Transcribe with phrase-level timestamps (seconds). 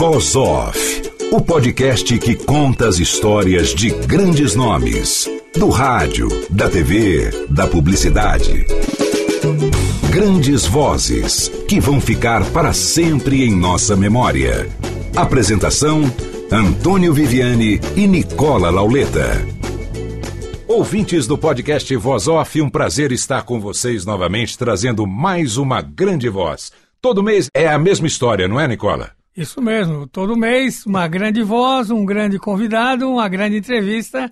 [0.00, 7.30] Voz Off, o podcast que conta as histórias de grandes nomes, do rádio, da TV,
[7.50, 8.64] da publicidade.
[10.08, 14.70] Grandes vozes que vão ficar para sempre em nossa memória.
[15.14, 16.00] Apresentação:
[16.50, 19.46] Antônio Viviane e Nicola Lauleta.
[20.66, 26.30] Ouvintes do podcast Voz Off, um prazer estar com vocês novamente, trazendo mais uma grande
[26.30, 26.72] voz.
[27.02, 29.19] Todo mês é a mesma história, não é, Nicola?
[29.36, 34.30] Isso mesmo, todo mês uma grande voz, um grande convidado, uma grande entrevista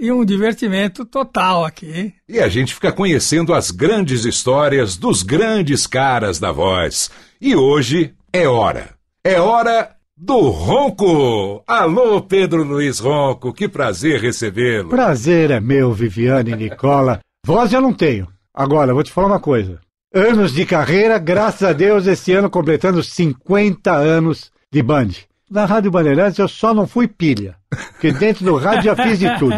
[0.00, 2.14] e um divertimento total aqui.
[2.28, 7.10] E a gente fica conhecendo as grandes histórias dos grandes caras da voz.
[7.40, 8.90] E hoje é hora.
[9.24, 11.62] É hora do Ronco.
[11.66, 14.88] Alô, Pedro Luiz Ronco, que prazer recebê-lo.
[14.88, 17.20] Prazer é meu, Viviane e Nicola.
[17.44, 18.28] Voz eu não tenho.
[18.54, 19.80] Agora, vou te falar uma coisa.
[20.12, 25.10] Anos de carreira, graças a Deus, esse ano completando 50 anos de Band.
[25.50, 29.38] Na Rádio Bandeirantes eu só não fui pilha, porque dentro do rádio já fiz de
[29.38, 29.54] tudo.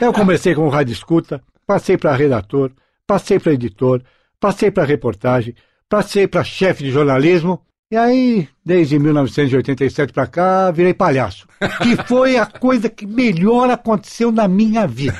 [0.00, 2.72] Eu comecei com o rádio escuta, passei para redator,
[3.06, 4.02] passei para editor,
[4.40, 5.54] passei para reportagem,
[5.88, 11.46] passei para chefe de jornalismo, e aí, desde 1987 para cá, virei palhaço.
[11.82, 15.18] Que foi a coisa que melhor aconteceu na minha vida.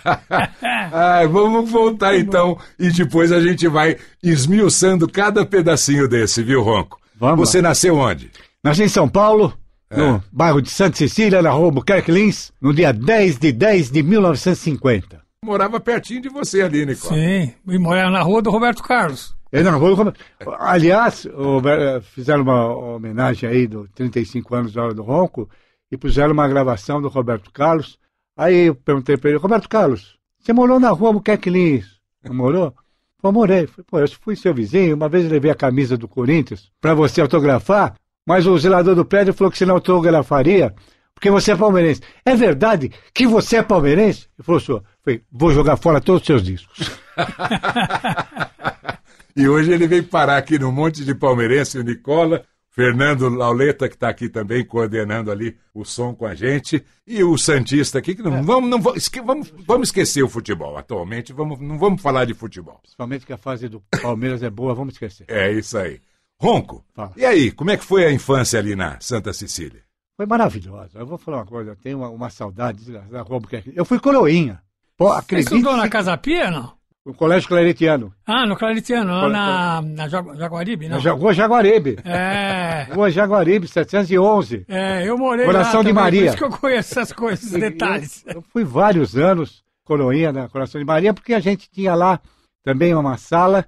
[0.92, 6.98] Ai, vamos voltar então e depois a gente vai esmiuçando cada pedacinho desse, viu, Ronco?
[7.18, 7.68] Vamos Você lá.
[7.68, 8.30] nasceu onde?
[8.62, 9.56] Nasci em São Paulo,
[9.94, 14.02] no bairro de Santa Cecília, na rua Buquerque Lins, no dia 10 de 10 de
[14.02, 15.22] 1950.
[15.44, 17.14] Morava pertinho de você ali, Nicola.
[17.14, 19.34] Sim, e morava na rua do Roberto Carlos.
[19.54, 20.14] É rua do-
[20.58, 22.66] Aliás, eh, fizeram uma
[22.96, 25.48] homenagem aí do 35 anos da Hora do Ronco
[25.92, 27.98] e puseram uma gravação do Roberto Carlos.
[28.36, 31.86] Aí eu perguntei para ele, Roberto Carlos, você morou na rua Buquerque Lins?
[32.24, 32.74] Não morou?
[33.22, 33.66] Pô, morei.
[33.68, 37.20] Falei, Pô, eu fui seu vizinho, uma vez levei a camisa do Corinthians para você
[37.20, 37.94] autografar,
[38.26, 40.74] mas o zelador do prédio falou que você não autografaria
[41.14, 42.02] porque você é palmeirense.
[42.26, 44.26] É verdade que você é palmeirense?
[44.36, 44.82] Ele falou, senhor,
[45.30, 46.90] vou jogar fora todos os seus discos.
[49.36, 53.94] E hoje ele veio parar aqui no Monte de Palmeirense, o Nicola, Fernando Lauleta, que
[53.94, 58.22] está aqui também coordenando ali o som com a gente, e o Santista aqui, que
[58.22, 60.76] não, vamos, não, vamos, esque- vamos, vamos esquecer o futebol.
[60.76, 62.78] Atualmente vamos, não vamos falar de futebol.
[62.82, 65.24] Principalmente que a fase do Palmeiras é boa, vamos esquecer.
[65.28, 66.00] É isso aí.
[66.40, 67.12] Ronco, Fala.
[67.16, 69.82] e aí, como é que foi a infância ali na Santa Cecília?
[70.16, 70.98] Foi maravilhosa.
[70.98, 73.72] Eu vou falar uma coisa, eu tenho uma, uma saudade da rua Albuquerque.
[73.74, 74.60] Eu fui coroinha.
[74.96, 76.72] Pô, Você acredite, estudou na Casa Pia, não?
[77.04, 81.00] No Colégio Claretiano, Ah, no Claritiano, lá na, na Jagu- Jaguaribe, não?
[81.02, 81.98] na Rua Jaguaribe.
[82.04, 84.64] É, Rua Jaguaribe, 711.
[84.68, 86.20] é, eu morei Coração lá de também, Maria.
[86.22, 88.24] Por isso que eu conheço essas coisas, esses detalhes.
[88.26, 92.18] Eu, eu fui vários anos coroinha na Coração de Maria, porque a gente tinha lá
[92.62, 93.66] também uma sala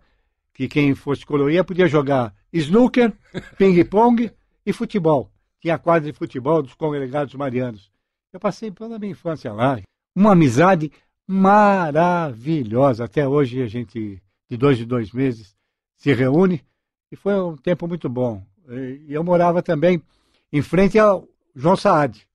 [0.54, 3.12] que quem fosse coroinha podia jogar snooker,
[3.58, 4.30] ping-pong
[4.64, 5.30] e futebol.
[5.60, 7.90] Tinha quadra de futebol dos congregados marianos.
[8.32, 9.78] Eu passei toda a minha infância lá.
[10.16, 10.90] Uma amizade
[11.26, 13.04] maravilhosa.
[13.04, 15.56] Até hoje a gente, de dois em dois meses,
[15.96, 16.62] se reúne
[17.10, 18.44] e foi um tempo muito bom.
[18.68, 20.02] E eu morava também
[20.52, 22.26] em frente ao João Saad,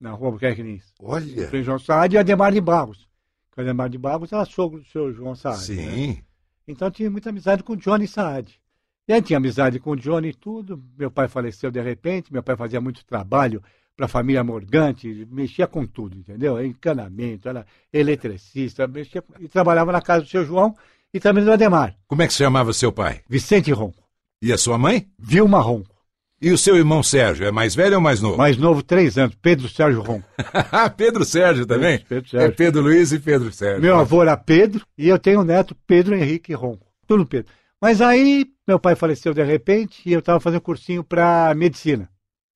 [0.00, 0.92] na rua Buquerque Lins.
[1.00, 3.08] Olha, Frei João Saad e Ademar de Barros.
[3.56, 5.58] O Ademar de Barros era sogro do seu João Saad.
[5.74, 5.92] né?
[5.92, 6.22] sim.
[6.66, 8.60] Então tinha muita amizade com o Johnny Saad.
[9.08, 10.82] E aí tinha amizade com o Johnny e tudo.
[10.98, 13.62] Meu pai faleceu de repente, meu pai fazia muito trabalho
[13.98, 16.64] para a família Morgante, mexia com tudo, entendeu?
[16.64, 20.72] Encanamento, era eletricista, mexia com- e trabalhava na casa do seu João
[21.12, 21.96] e também do Ademar.
[22.06, 23.22] Como é que se chamava seu pai?
[23.28, 24.00] Vicente Ronco,
[24.40, 25.08] E a sua mãe?
[25.18, 25.92] Vilma Ronco.
[26.40, 28.36] E o seu irmão Sérgio, é mais velho ou mais novo?
[28.38, 30.24] Mais novo, três anos, Pedro Sérgio Ronco.
[30.96, 31.98] Pedro Sérgio também?
[32.08, 32.46] Pedro Sérgio.
[32.46, 33.82] É Pedro Luiz e Pedro Sérgio.
[33.82, 36.86] Meu avô era Pedro e eu tenho um neto, Pedro Henrique Ronco.
[37.08, 37.52] Tudo Pedro.
[37.82, 42.08] Mas aí meu pai faleceu de repente e eu estava fazendo cursinho para medicina.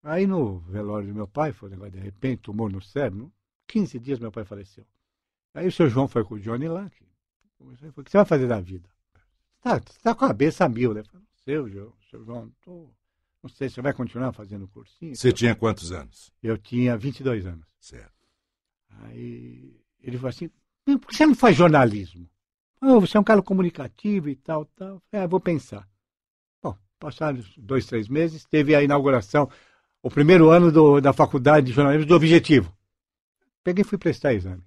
[0.02, 3.32] Aí no velório do meu pai, foi um negócio de repente, tumor no cérebro,
[3.68, 4.84] 15 dias meu pai faleceu.
[5.54, 6.90] Aí o seu João foi com o Johnny lá.
[6.90, 7.04] Que,
[7.58, 8.88] falou, o que você vai fazer da vida?
[9.60, 11.00] Tá, você tá com a cabeça mil, né?
[11.00, 12.90] Eu falei, seu, João, seu João, tô,
[13.42, 15.14] não sei, você vai continuar fazendo cursinho?
[15.14, 16.32] Você tinha quantos anos?
[16.42, 17.66] Eu tinha 22 anos.
[17.80, 18.12] Certo.
[19.00, 20.50] Aí ele falou assim:
[20.86, 22.28] "Meu, por que você não faz jornalismo?
[22.80, 25.02] Oh, você é um cara comunicativo e tal, tal.
[25.12, 25.88] É, vou pensar.
[26.62, 29.48] Bom, passados dois, três meses, teve a inauguração,
[30.02, 32.76] o primeiro ano do, da faculdade de jornalismo do Objetivo.
[33.62, 34.62] Peguei e fui prestar exame.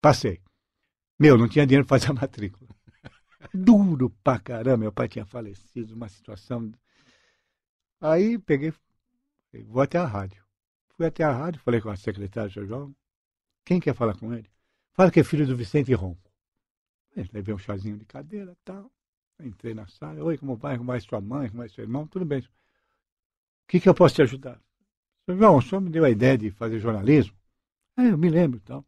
[0.00, 0.40] Passei.
[1.18, 2.68] Meu, não tinha dinheiro para fazer a matrícula.
[3.54, 6.70] Duro pra caramba, meu pai tinha falecido, uma situação.
[8.00, 8.72] Aí peguei,
[9.66, 10.44] vou até a rádio.
[10.96, 12.94] Fui até a rádio, falei com a secretária, seu João.
[13.64, 14.48] Quem quer falar com ele?
[14.92, 16.30] Fala que é filho do Vicente Ronco.
[17.32, 18.90] Levei um chazinho de cadeira tal.
[19.40, 20.22] Entrei na sala.
[20.22, 20.76] Oi, como vai?
[20.76, 21.48] Como vai sua mãe?
[21.48, 22.06] Como vai seu irmão?
[22.06, 22.40] Tudo bem.
[22.40, 22.44] O
[23.66, 24.60] que, que eu posso te ajudar?
[25.28, 27.34] João, o senhor me deu a ideia de fazer jornalismo?
[27.98, 28.84] É, eu me lembro então.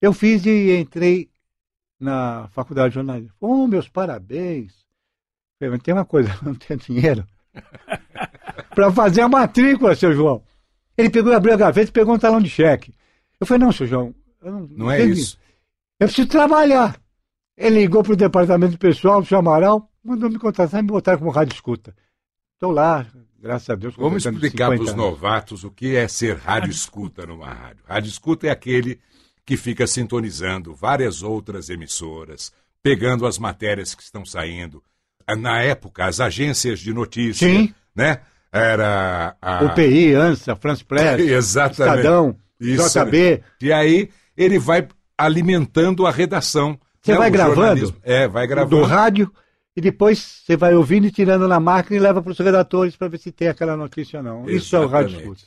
[0.00, 1.30] Eu fiz e entrei
[1.98, 3.34] na faculdade de jornalismo.
[3.40, 4.84] Oh, meus parabéns.
[5.58, 7.26] Falei, tem uma coisa, não tenho dinheiro
[8.74, 10.42] para fazer a matrícula, seu João.
[10.96, 12.94] Ele pegou, abriu a gaveta e pegou um talão de cheque.
[13.40, 15.38] Eu falei, não, seu João, não, não, é isso.
[15.98, 17.00] Eu preciso trabalhar.
[17.56, 21.30] Ele ligou para o departamento pessoal do Amaral, mandou me contratar e me botar como
[21.30, 21.94] rádio escuta.
[22.54, 23.06] Estou lá,
[23.44, 23.94] graças a Deus.
[23.94, 27.84] Vamos explicar para os novatos o que é ser rádio escuta numa rádio.
[27.86, 28.98] Rádio escuta é aquele
[29.44, 32.50] que fica sintonizando várias outras emissoras,
[32.82, 34.82] pegando as matérias que estão saindo.
[35.38, 37.74] Na época, as agências de notícia, Sim.
[37.94, 38.20] né?
[38.50, 39.64] Era a...
[39.64, 41.98] UPI, ANSA, France Press, Exatamente.
[41.98, 42.98] Estadão, Isso.
[42.98, 43.42] JB.
[43.60, 44.88] E aí ele vai
[45.18, 46.78] alimentando a redação.
[47.02, 47.18] Você né?
[47.18, 47.94] vai o gravando?
[48.02, 48.80] É, vai gravando.
[48.80, 49.30] Do rádio
[49.76, 53.08] e depois você vai ouvindo e tirando na máquina e leva para os redatores para
[53.08, 54.48] ver se tem aquela notícia ou não.
[54.48, 54.62] Exatamente.
[54.62, 55.42] Isso é o rádio escuta.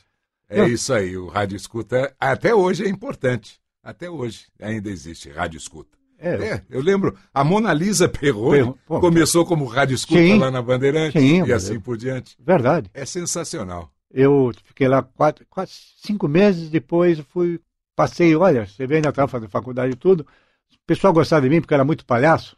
[0.50, 3.60] É isso aí, o rádio escuta até hoje é importante.
[3.82, 5.96] Até hoje ainda existe rádio escuta.
[6.18, 10.50] É, é eu lembro, a Mona Lisa Perrone Pô, começou como rádio escuta sim, lá
[10.50, 12.36] na Bandeirante sim, e assim por diante.
[12.40, 12.90] Verdade.
[12.92, 13.90] É sensacional.
[14.10, 17.60] Eu fiquei lá quatro, quatro cinco meses, depois fui,
[17.94, 21.74] passei, olha, você ainda estava fazendo faculdade e tudo, o pessoal gostava de mim porque
[21.74, 22.56] era muito palhaço,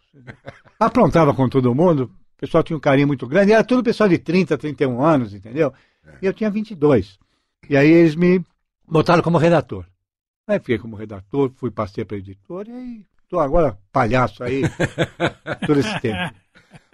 [0.81, 4.19] aprontava com todo mundo, o pessoal tinha um carinho muito grande, era tudo pessoal de
[4.19, 5.73] 30, 31 anos, entendeu?
[6.05, 6.19] É.
[6.23, 7.19] E eu tinha 22.
[7.69, 8.43] E aí eles me
[8.89, 9.85] botaram como redator.
[10.47, 14.63] Aí fiquei como redator, fui, passei para editor e estou agora palhaço aí
[15.67, 16.35] todo esse tempo.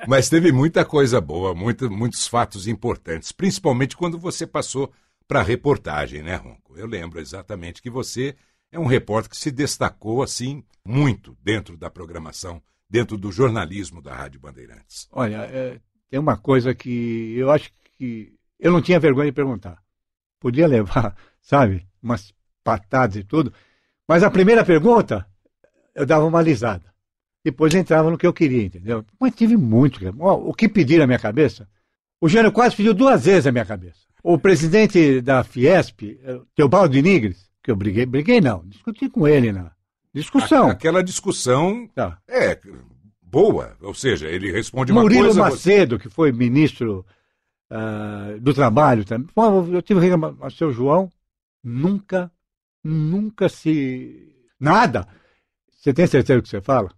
[0.07, 4.93] Mas teve muita coisa boa, muito, muitos fatos importantes, principalmente quando você passou
[5.27, 6.77] para reportagem, né, Ronco?
[6.77, 8.37] Eu lembro exatamente que você
[8.71, 14.15] é um repórter que se destacou assim muito dentro da programação, dentro do jornalismo da
[14.15, 15.09] Rádio Bandeirantes.
[15.13, 19.83] Olha, é, tem uma coisa que eu acho que eu não tinha vergonha de perguntar.
[20.41, 23.53] Podia levar, sabe, umas patadas e tudo.
[24.09, 25.27] Mas a primeira pergunta,
[25.95, 26.95] eu dava uma alisada.
[27.45, 29.05] Depois entrava no que eu queria, entendeu?
[29.21, 30.01] Mas tive muito.
[30.19, 31.69] O que pediram na minha cabeça?
[32.21, 34.01] O Gênio quase pediu duas vezes a minha cabeça.
[34.23, 39.53] O presidente da Fiesp, eh, Teobaldo Nigres, que eu briguei, briguei não, discuti com ele
[39.53, 39.71] na
[40.21, 40.69] discussão.
[40.69, 42.19] Aquela discussão tá.
[42.29, 42.59] é
[43.21, 45.41] boa, ou seja, ele responde uma Murilo coisa...
[45.41, 47.05] Murilo Macedo, que foi ministro
[47.71, 49.29] uh, do Trabalho também.
[49.73, 50.01] Eu tive
[50.41, 51.11] o seu João,
[51.63, 52.31] nunca
[52.87, 54.33] nunca se.
[54.59, 55.07] Nada.
[55.71, 56.91] Você tem certeza do que você fala?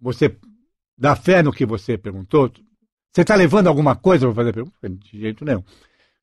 [0.00, 0.36] Você
[0.96, 2.52] dá fé no que você perguntou?
[3.12, 4.88] Você está levando alguma coisa para fazer pergunta?
[4.88, 5.64] De jeito nenhum.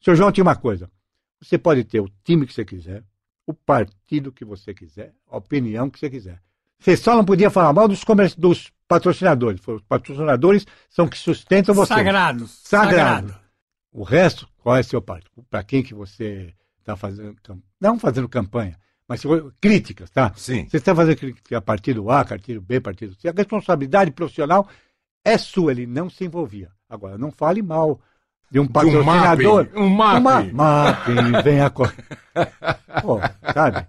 [0.02, 0.90] Senhor João tinha uma coisa.
[1.42, 3.04] Você pode ter o time que você quiser,
[3.46, 6.42] o partido que você quiser, a opinião que você quiser.
[6.80, 8.04] Você só não podia falar mal dos,
[8.38, 9.66] dos patrocinadores.
[9.66, 11.94] Os patrocinadores são que sustentam você.
[11.94, 12.52] Sagrados.
[12.64, 13.30] Sagrado.
[13.30, 13.46] Sagrado.
[13.92, 15.46] O resto, qual é seu partido?
[15.50, 17.36] Para quem que você está fazendo,
[17.80, 19.24] não fazendo campanha, mas
[19.62, 20.34] críticas, tá?
[20.36, 20.68] Sim.
[20.68, 23.30] Você está fazendo crítica a partido A, partido B, partido C.
[23.30, 24.68] A responsabilidade profissional
[25.24, 26.72] é sua, ele não se envolvia.
[26.90, 28.00] Agora, não fale mal
[28.52, 29.66] de um patrocinador.
[29.66, 30.52] De um mapping.
[30.52, 31.70] Um mapping, vem a
[33.02, 33.20] Pô,
[33.54, 33.88] sabe?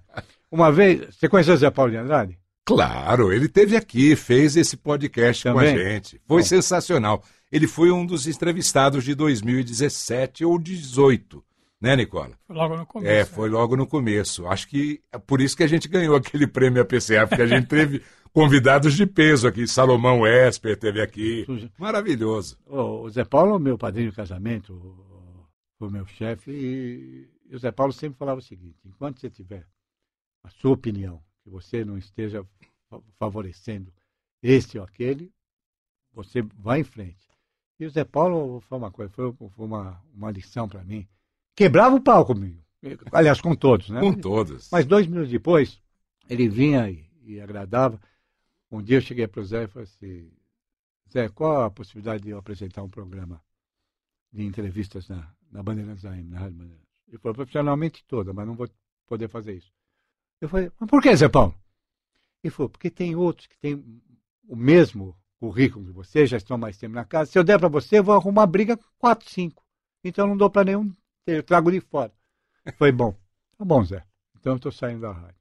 [0.50, 2.38] Uma vez, você conheceu o Zé Paulo de Andrade?
[2.64, 5.74] Claro, ele teve aqui, fez esse podcast Também?
[5.74, 6.20] com a gente.
[6.26, 6.48] Foi Bom.
[6.48, 7.22] sensacional.
[7.50, 11.44] Ele foi um dos entrevistados de 2017 ou 2018
[11.80, 12.30] né, Nicola?
[12.46, 13.12] Foi logo no começo.
[13.12, 14.46] É, foi logo no começo.
[14.46, 17.66] Acho que é por isso que a gente ganhou aquele prêmio APCA, porque a gente
[17.66, 18.02] teve
[18.36, 19.66] convidados de peso aqui.
[19.66, 21.46] Salomão Esper teve aqui.
[21.78, 22.58] Maravilhoso.
[22.66, 24.78] O Zé Paulo, meu padrinho de casamento,
[25.78, 29.66] foi meu chefe, e o Zé Paulo sempre falava o seguinte: enquanto você tiver
[30.44, 32.46] a sua opinião, que você não esteja
[33.18, 33.90] favorecendo
[34.42, 35.32] este ou aquele,
[36.12, 37.26] você vai em frente.
[37.80, 41.08] E o Zé Paulo foi uma coisa, foi, uma, uma lição para mim
[41.56, 42.62] quebrava o pau comigo.
[43.10, 43.98] Aliás, com todos, né?
[43.98, 44.68] Com todos.
[44.70, 45.80] Mas dois minutos depois,
[46.28, 47.98] ele vinha e, e agradava.
[48.76, 50.30] Um dia eu cheguei para o Zé e falei assim:
[51.10, 53.42] Zé, qual a possibilidade de eu apresentar um programa
[54.30, 56.86] de entrevistas na, na Bandeirantes AM, na Rádio Bandeirantes?
[57.08, 58.68] Ele falou: profissionalmente toda, mas não vou
[59.06, 59.72] poder fazer isso.
[60.42, 61.54] Eu falei: mas por que, Zé Paulo?
[62.44, 63.82] Ele falou: porque tem outros que têm
[64.46, 67.30] o mesmo currículo de vocês, já estão mais tempo na casa.
[67.30, 69.64] Se eu der para você, eu vou arrumar briga com quatro, cinco.
[70.04, 70.92] Então eu não dou para nenhum,
[71.26, 72.12] eu trago de fora.
[72.76, 73.16] Foi bom.
[73.56, 74.04] Tá bom, Zé.
[74.38, 75.40] Então eu estou saindo da rádio.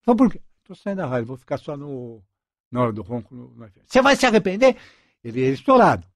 [0.00, 0.40] Então por quê?
[0.58, 2.22] Estou saindo da rádio, vou ficar só no,
[2.70, 3.54] na hora do ronco.
[3.86, 4.76] Você vai se arrepender?
[5.22, 6.06] Ele é estourado.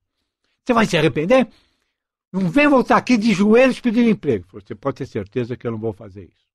[0.64, 1.48] Você vai se arrepender?
[2.32, 4.46] Não vem voltar aqui de joelhos pedir emprego.
[4.52, 6.46] Você pode ter certeza que eu não vou fazer isso.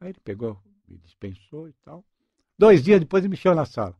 [0.00, 2.04] Aí ele pegou, me dispensou e tal.
[2.58, 3.96] Dois dias depois ele me chamou na sala.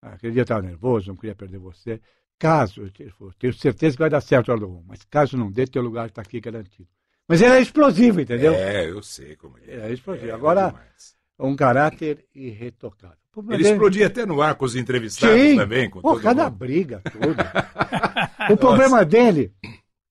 [0.00, 2.00] Ah, aquele dia eu estava nervoso, não queria perder você.
[2.38, 5.36] Caso, ele falou, tenho certeza que vai dar certo a hora do rumo, mas caso
[5.36, 6.88] não dê, teu lugar está aqui garantido.
[7.26, 8.54] Mas ele é explosivo, entendeu?
[8.54, 9.88] É, eu sei como é.
[9.88, 10.28] É explosivo.
[10.28, 10.74] É, Agora,
[11.38, 13.18] é um caráter irretocável.
[13.40, 13.70] Ele dele...
[13.70, 15.56] explodia até no ar com os entrevistados Sim.
[15.56, 15.88] também.
[15.88, 16.56] Com Pô, cada mundo.
[16.56, 17.36] briga, tudo.
[18.52, 19.52] o problema dele,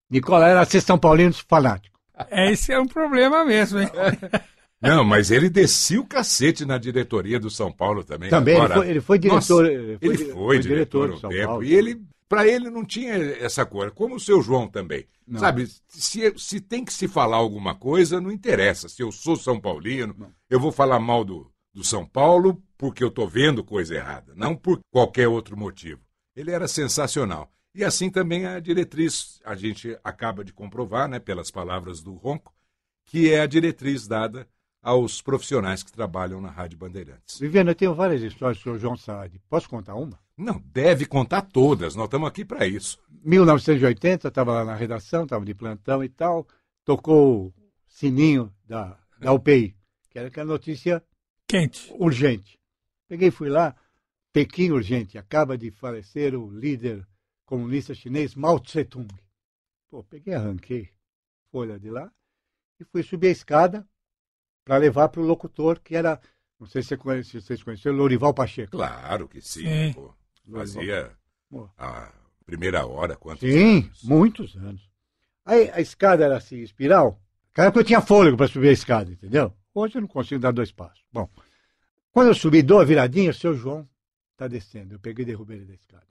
[0.10, 1.98] Nicola, era ser São Paulino fanático.
[2.30, 3.90] É, esse é um problema mesmo, hein?
[4.82, 8.30] Não, mas ele descia o cacete na diretoria do São Paulo também.
[8.30, 9.64] Também, Agora, ele, foi, ele foi diretor.
[9.64, 11.48] Nossa, ele foi, ele foi, foi diretor, diretor um tempo.
[11.48, 11.64] Paulo.
[11.64, 15.06] E ele, para ele, não tinha essa coisa, como o seu João também.
[15.28, 15.40] Não.
[15.40, 18.88] Sabe, se, se tem que se falar alguma coisa, não interessa.
[18.88, 20.30] Se eu sou São Paulino, não.
[20.50, 24.56] eu vou falar mal do, do São Paulo porque eu estou vendo coisa errada, não
[24.56, 26.02] por qualquer outro motivo.
[26.36, 27.52] Ele era sensacional.
[27.74, 32.54] E assim também a diretriz, a gente acaba de comprovar, né, pelas palavras do Ronco,
[33.06, 34.48] que é a diretriz dada
[34.82, 37.40] aos profissionais que trabalham na Rádio Bandeirantes.
[37.40, 39.42] Viviana, eu tenho várias histórias sobre o João Saad.
[39.50, 40.20] Posso contar uma?
[40.38, 41.96] Não, deve contar todas.
[41.96, 43.00] Nós estamos aqui para isso.
[43.24, 46.48] 1980, estava lá na redação, estava de plantão e tal.
[46.86, 47.54] Tocou o
[47.88, 49.76] sininho da, da UPI,
[50.10, 51.04] que era aquela notícia
[51.48, 52.57] quente, urgente.
[53.08, 53.76] Peguei e fui lá.
[54.34, 55.18] Pequim urgente.
[55.18, 57.08] Acaba de falecer o líder
[57.46, 59.08] comunista chinês Mao Tse-tung.
[59.90, 60.90] Pô, peguei, arranquei
[61.50, 62.12] folha de lá
[62.80, 63.88] e fui subir a escada
[64.64, 66.20] para levar para o locutor, que era,
[66.60, 68.72] não sei se, você conhece, se vocês conheceram, Lorival Pacheco.
[68.72, 69.94] Claro que sim.
[69.94, 70.14] Pô,
[70.52, 71.12] fazia
[71.78, 72.12] a
[72.46, 74.04] primeira hora, quantos sim, anos?
[74.04, 74.88] muitos anos.
[75.46, 77.22] Aí a escada era assim, espiral.
[77.50, 79.54] Naquela época eu tinha fôlego para subir a escada, entendeu?
[79.74, 81.04] Hoje eu não consigo dar dois passos.
[81.12, 81.30] Bom,
[82.18, 83.88] quando eu subi, dou a viradinha, o seu João
[84.32, 84.96] está descendo.
[84.96, 86.08] Eu peguei e derrubei ele da escada.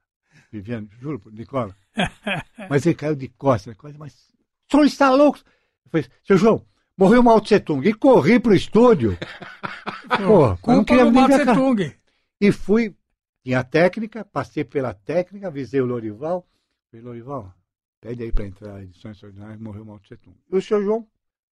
[0.53, 1.77] Viviane, juro, Nicola.
[2.71, 5.41] Mas ele caiu de costas, coisa, mas o senhor está louco?
[5.85, 6.65] Eu falei, seu João,
[6.97, 7.85] Morreu Mao Tse Tung.
[7.85, 9.19] E corri pro estúdio.
[10.25, 11.97] Pô, não queria do Mao Tse Tung.
[12.41, 12.95] E fui,
[13.43, 16.47] tinha técnica, passei pela técnica, avisei o Lorival.
[16.89, 17.53] Falei, Lorival,
[18.01, 20.37] pede aí para entrar edições extraordinárias, morreu Mao Tse Tung.
[20.53, 21.05] E o senhor João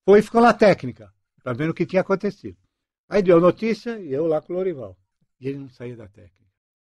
[0.05, 2.57] foi e ficou na técnica, para ver o que tinha acontecido.
[3.09, 4.97] Aí deu notícia e eu lá com o Lorival.
[5.41, 6.45] E ele não saía da técnica.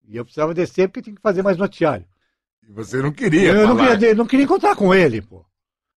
[0.07, 2.07] E eu precisava descer porque tinha que fazer mais noticiário.
[2.67, 5.45] E você não queria, Eu não queria, não queria encontrar com ele, pô.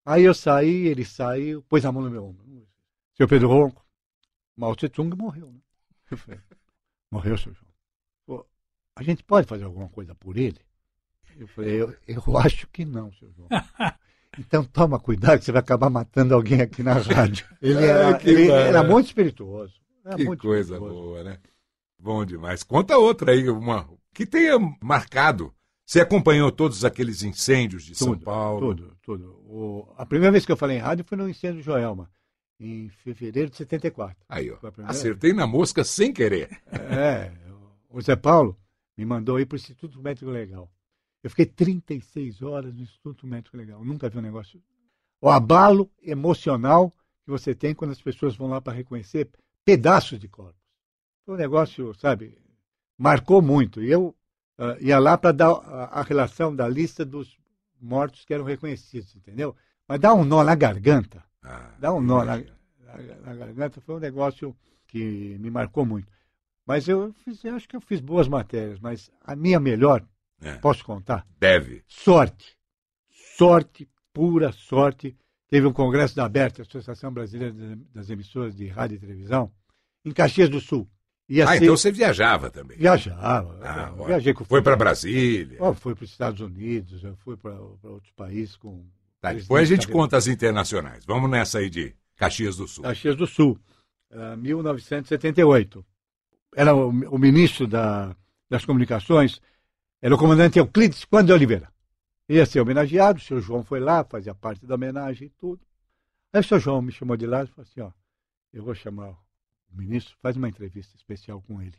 [0.05, 2.45] Aí eu saí, ele saiu, pôs a mão no meu ombro.
[3.17, 3.85] Seu Pedro Ronco,
[4.57, 5.61] Mao Tse Tung morreu, né?
[6.11, 6.41] Eu falei,
[7.11, 7.73] morreu, seu João.
[8.27, 8.47] Pô,
[8.97, 10.61] a gente pode fazer alguma coisa por ele?
[11.37, 13.49] Eu falei, eu, eu acho que não, seu João.
[14.39, 17.45] Então toma cuidado que você vai acabar matando alguém aqui na rádio.
[17.61, 19.75] Ele era, é, ele era muito espirituoso.
[20.13, 20.95] Era que coisa espirituoso.
[20.95, 21.39] boa, né?
[21.99, 22.63] Bom demais.
[22.63, 25.53] Conta outra aí, uma que tenha marcado.
[25.85, 28.75] Você acompanhou todos aqueles incêndios de tudo, São Paulo?
[28.75, 29.25] Tudo, tudo.
[29.45, 32.09] O, a primeira vez que eu falei em rádio foi no incêndio de Joelma
[32.61, 34.17] em fevereiro de 74.
[34.29, 34.59] Aí, ó.
[34.85, 36.51] Acertei na mosca sem querer.
[36.71, 37.33] É,
[37.89, 38.57] o Zé Paulo
[38.97, 40.71] me mandou ir para o Instituto Médico Legal.
[41.23, 43.83] Eu fiquei 36 horas no Instituto Médico Legal.
[43.85, 44.63] nunca vi um negócio.
[45.21, 49.29] O abalo emocional que você tem quando as pessoas vão lá para reconhecer
[49.71, 50.61] pedaços de corpos.
[51.25, 52.37] Foi um negócio, sabe,
[52.99, 53.81] marcou muito.
[53.81, 54.17] E eu
[54.59, 57.39] uh, ia lá para dar a, a relação da lista dos
[57.81, 59.55] mortos que eram reconhecidos, entendeu?
[59.87, 63.81] Mas dá um nó na garganta ah, Dá um nó na, na, na, garganta.
[63.81, 64.57] Foi um negócio
[64.89, 66.13] que me marcou muito.
[66.67, 70.05] Mas eu, fiz, eu acho que eu fiz boas matérias, mas a minha melhor,
[70.43, 70.57] é.
[70.57, 71.25] posso contar?
[71.39, 71.85] Deve.
[71.87, 72.57] Sorte.
[73.37, 75.17] Sorte, pura sorte.
[75.49, 77.55] Teve um congresso da Aberta, Associação Brasileira
[77.95, 79.51] das Emissoras de Rádio e Televisão,
[80.05, 80.89] em Caxias do Sul.
[81.29, 81.63] Ia ah, ser...
[81.63, 82.77] então você viajava também?
[82.77, 83.59] Viajava.
[83.63, 85.59] Ah, viajei com Foi para Brasília?
[85.61, 88.85] Oh, fui para os Estados Unidos, eu fui para outros países com
[89.21, 91.05] Tá, depois a gente conta as internacionais.
[91.05, 92.85] Vamos nessa aí de Caxias do Sul.
[92.85, 93.59] Caxias do Sul,
[94.11, 95.85] uh, 1978.
[96.57, 98.17] Era o, o ministro da,
[98.49, 99.41] das comunicações,
[100.01, 101.71] era o comandante Euclides Quando de Oliveira.
[102.29, 105.61] Ia ser homenageado, o senhor João foi lá, fazia parte da homenagem e tudo.
[106.33, 107.91] Aí o senhor João me chamou de lado e falou assim, ó,
[108.53, 109.15] eu vou chamar
[109.73, 111.77] o ministro, faz uma entrevista especial com ele.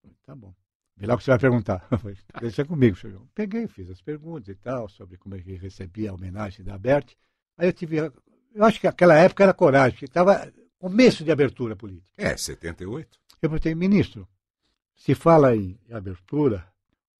[0.00, 0.54] Falei, tá bom.
[0.96, 1.86] Vê lá o que você vai perguntar.
[2.40, 3.26] Deixa comigo, senhor.
[3.34, 7.14] Peguei, fiz as perguntas e tal, sobre como é que recebia a homenagem da Bert.
[7.56, 7.98] Aí eu tive.
[7.98, 12.10] Eu acho que aquela época era coragem, porque estava começo de abertura política.
[12.16, 13.18] É, 78.
[13.42, 14.28] Eu perguntei, ministro,
[14.94, 16.66] se fala em abertura,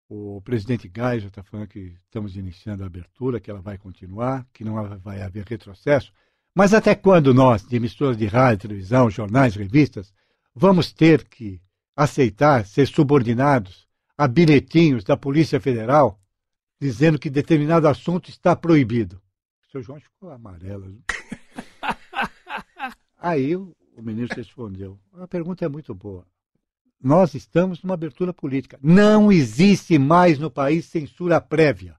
[0.09, 4.65] O presidente Geisel está falando que estamos iniciando a abertura, que ela vai continuar, que
[4.65, 6.13] não vai haver retrocesso.
[6.55, 10.13] Mas até quando nós, de emissoras de rádio, televisão, jornais, revistas,
[10.55, 11.61] vamos ter que
[11.97, 16.21] aceitar ser subordinados a bilhetinhos da Polícia Federal
[16.81, 19.21] dizendo que determinado assunto está proibido?
[19.69, 20.99] O seu João ficou amarelo.
[23.19, 26.27] Aí o ministro respondeu: a pergunta é muito boa.
[27.03, 28.79] Nós estamos numa abertura política.
[28.83, 31.97] Não existe mais no país censura prévia.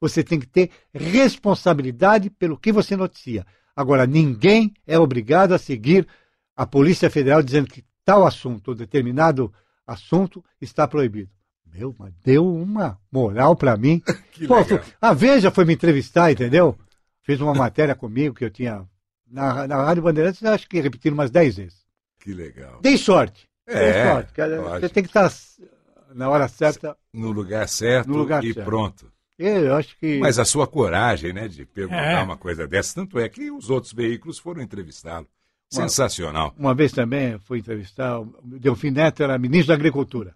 [0.00, 3.46] Você tem que ter responsabilidade pelo que você noticia.
[3.76, 6.08] Agora, ninguém é obrigado a seguir
[6.56, 9.52] a Polícia Federal dizendo que tal assunto ou determinado
[9.86, 11.30] assunto está proibido.
[11.70, 14.02] Meu, mas deu uma moral para mim.
[14.48, 14.54] Pô,
[14.98, 16.74] a Veja foi me entrevistar, entendeu?
[17.22, 18.86] Fez uma matéria comigo que eu tinha.
[19.28, 21.84] Na, na Rádio Bandeirantes, acho que repetiram umas 10 vezes.
[22.20, 22.80] Que legal.
[22.80, 23.48] Dei sorte.
[23.66, 24.32] É, sorte.
[24.80, 25.28] Você tem que estar
[26.14, 26.96] na hora certa.
[27.12, 28.64] No lugar certo no lugar e certo.
[28.64, 29.12] pronto.
[29.38, 30.18] Eu acho que.
[30.18, 32.22] Mas a sua coragem, né, de perguntar é.
[32.22, 35.28] uma coisa dessa, tanto é que os outros veículos foram entrevistá-lo.
[35.68, 36.54] Sensacional.
[36.56, 40.34] Uma, uma vez também fui entrevistar, o Delfim Neto era ministro da Agricultura.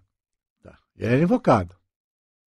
[0.61, 0.77] Tá.
[0.97, 1.75] Ele era invocado.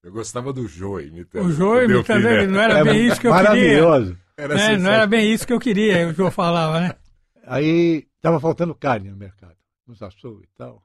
[0.02, 1.46] Eu gostava do Jô imitando.
[1.46, 4.16] O Jô imitando ele, não era é, bem isso que eu maravilhoso.
[4.37, 4.49] queria.
[4.49, 4.73] Maravilhoso.
[4.73, 6.94] É, não era bem isso que eu queria, o Jô falava, né?
[7.46, 9.56] Aí estava faltando carne no mercado,
[9.87, 10.82] nos açougues e tal.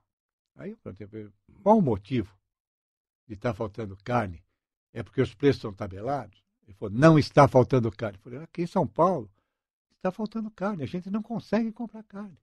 [0.55, 1.29] Aí eu perguntei
[1.61, 2.33] qual o motivo
[3.27, 4.43] de estar tá faltando carne?
[4.93, 6.43] É porque os preços estão tabelados?
[6.65, 8.17] Ele falou, não está faltando carne.
[8.17, 9.29] Eu falei, aqui em São Paulo
[9.95, 12.37] está faltando carne, a gente não consegue comprar carne.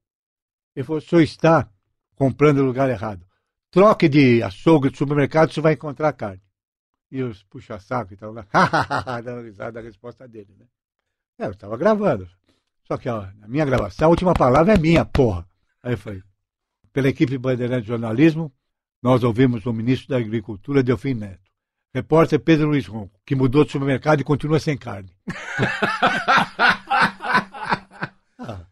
[0.75, 1.69] Ele falou, o senhor está
[2.15, 3.26] comprando no lugar errado.
[3.71, 6.43] Troque de açougue de supermercado, você vai encontrar carne.
[7.11, 8.47] E os puxa-saco e tal, lá,
[9.25, 10.67] dando risada da resposta dele, né?
[11.38, 12.29] É, eu estava gravando.
[12.85, 15.47] Só que ó, a minha gravação, a última palavra é minha, porra.
[15.83, 16.23] Aí falei,
[16.93, 18.53] pela equipe Bandeirante de Jornalismo,
[19.03, 21.46] nós ouvimos o ministro da Agricultura, Delfim Neto.
[21.97, 25.11] Repórter Pedro Luiz Ronco, que mudou de supermercado e continua sem carne.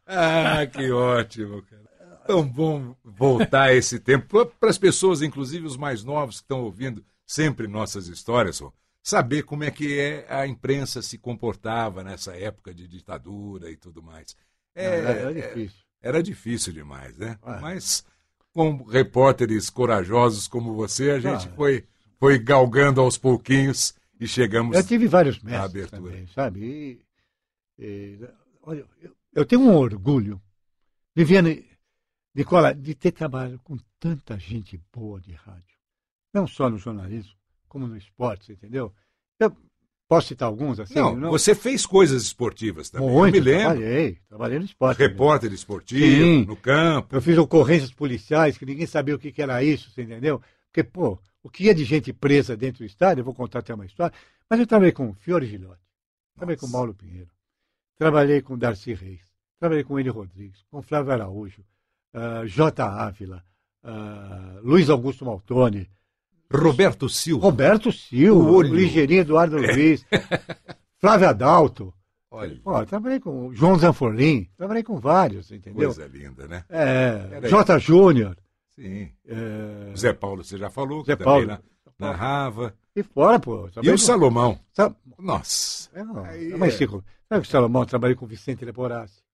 [0.06, 1.84] ah, que ótimo, cara.
[2.26, 4.44] Tão bom voltar a esse tempo.
[4.44, 8.62] Para as pessoas, inclusive os mais novos que estão ouvindo sempre nossas histórias,
[9.02, 14.02] saber como é que é a imprensa se comportava nessa época de ditadura e tudo
[14.02, 14.36] mais.
[14.74, 15.80] É, era, era, é, difícil.
[16.02, 17.38] Era difícil demais, né?
[17.42, 17.58] Ah.
[17.58, 18.04] Mas
[18.52, 21.52] com repórteres corajosos como você, a gente ah.
[21.56, 21.86] foi,
[22.24, 24.74] foi galgando aos pouquinhos e chegamos.
[24.74, 26.64] Eu tive vários mestres também, sabe?
[26.64, 27.00] E,
[27.78, 28.18] e,
[28.62, 30.40] olha, eu, eu, tenho um orgulho,
[31.14, 31.66] Viviane,
[32.34, 35.76] Nicola, de ter trabalhado com tanta gente boa de rádio.
[36.32, 37.34] Não só no jornalismo,
[37.68, 38.90] como no esporte, entendeu?
[39.38, 39.54] Eu
[40.08, 40.94] posso citar alguns assim?
[40.94, 41.30] Não, não...
[41.30, 43.06] você fez coisas esportivas também.
[43.06, 43.76] Muito, eu me lembro.
[43.76, 44.98] Trabalhei, trabalhei no esporte.
[44.98, 45.56] Repórter também.
[45.56, 46.44] esportivo, Sim.
[46.46, 47.14] no campo.
[47.14, 50.40] Eu fiz ocorrências policiais, que ninguém sabia o que, que era isso, entendeu?
[50.72, 53.74] Porque, pô, o que ia de gente presa dentro do estádio, eu vou contar até
[53.74, 54.16] uma história,
[54.48, 55.82] mas eu trabalhei com Fiore Gilhote,
[56.34, 57.28] trabalhei com Paulo Pinheiro,
[57.98, 59.20] trabalhei com Darcy Reis,
[59.60, 61.62] trabalhei com Eli Rodrigues, com Flávio Araújo,
[62.14, 62.82] uh, J.
[62.82, 63.44] Ávila,
[63.84, 65.88] uh, Luiz Augusto Maltoni,
[66.50, 67.44] Roberto Silva.
[67.44, 69.72] Roberto Silva, Ligeirinho Eduardo é.
[69.72, 70.04] Luiz,
[70.98, 71.94] Flávio Adalto.
[72.30, 72.58] Olha.
[72.64, 75.92] Ó, trabalhei com João Zanforlim, trabalhei com vários, entendeu?
[75.92, 76.64] Coisa linda, né?
[76.70, 77.78] É, J.
[77.78, 78.36] Júnior.
[78.76, 79.10] Sim.
[79.26, 79.96] É...
[79.96, 81.46] Zé Paulo, você já falou, Zé que Paulo.
[81.46, 81.58] também
[81.98, 82.74] na, narrava.
[82.94, 83.68] E fora, pô.
[83.82, 83.98] E o.
[83.98, 84.58] Salomão?
[84.72, 84.94] Sa...
[85.18, 85.90] Nossa.
[85.94, 87.04] É, não, Aí, é mais ciclo.
[87.28, 89.24] Sabe que o Salomão trabalhei com Vicente Leporassi.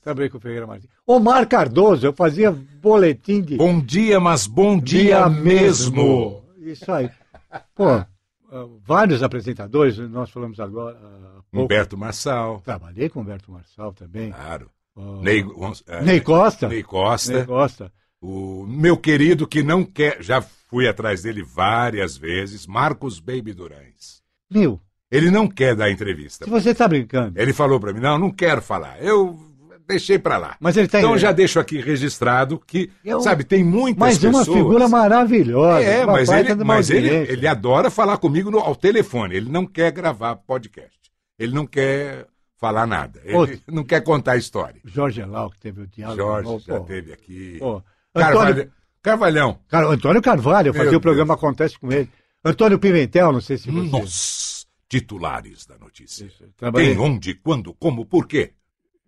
[0.00, 0.90] Trabalhei com o Ferreira Martins.
[1.06, 3.56] Omar Cardoso, eu fazia boletim de.
[3.56, 5.96] Bom dia, mas bom dia, dia mesmo.
[5.96, 6.44] mesmo.
[6.58, 7.10] Isso aí.
[7.74, 10.96] Pô, uh, vários apresentadores, nós falamos agora.
[11.52, 12.60] Uh, Humberto Marçal.
[12.64, 14.30] Trabalhei com Humberto Marçal também.
[14.30, 14.70] Claro.
[14.96, 15.44] Uh, Ney,
[16.02, 16.68] Ney Costa.
[16.68, 17.32] Ney Costa.
[17.32, 17.92] Ney Costa.
[18.20, 24.22] O meu querido que não quer, já fui atrás dele várias vezes, Marcos Baby Durães.
[24.50, 24.80] Meu.
[25.10, 26.44] Ele não quer dar entrevista.
[26.44, 27.40] Se você está brincando.
[27.40, 29.02] Ele falou para mim: não, não quero falar.
[29.02, 29.38] Eu
[29.86, 30.56] deixei para lá.
[30.60, 33.20] Mas ele tá então já deixo aqui registrado que, eu...
[33.22, 34.34] sabe, tem muitas mas pessoas...
[34.34, 35.82] Mas uma figura maravilhosa.
[35.82, 39.34] É, mas, ele, mas ele, ele adora falar comigo no, ao telefone.
[39.34, 40.98] Ele não quer gravar podcast.
[41.38, 42.26] Ele não quer
[42.58, 43.20] falar nada.
[43.24, 43.58] Ele Outro.
[43.68, 44.80] não quer contar a história.
[44.84, 46.20] Jorge Elau, que teve o diálogo.
[46.20, 46.84] Jorge já pô.
[46.84, 47.56] teve aqui.
[47.58, 47.82] Pô.
[48.20, 48.72] Antônio...
[49.02, 49.58] Carvalhão.
[49.68, 49.84] Car...
[49.84, 51.38] Antônio Carvalho, eu fazia Meu o programa Deus.
[51.38, 52.08] Acontece com ele.
[52.44, 53.90] Antônio Pimentel, não sei se você...
[53.90, 56.24] Nossa, titulares da notícia.
[56.24, 56.94] Isso, trabalhei...
[56.94, 58.52] Quem, onde, quando, como, por quê?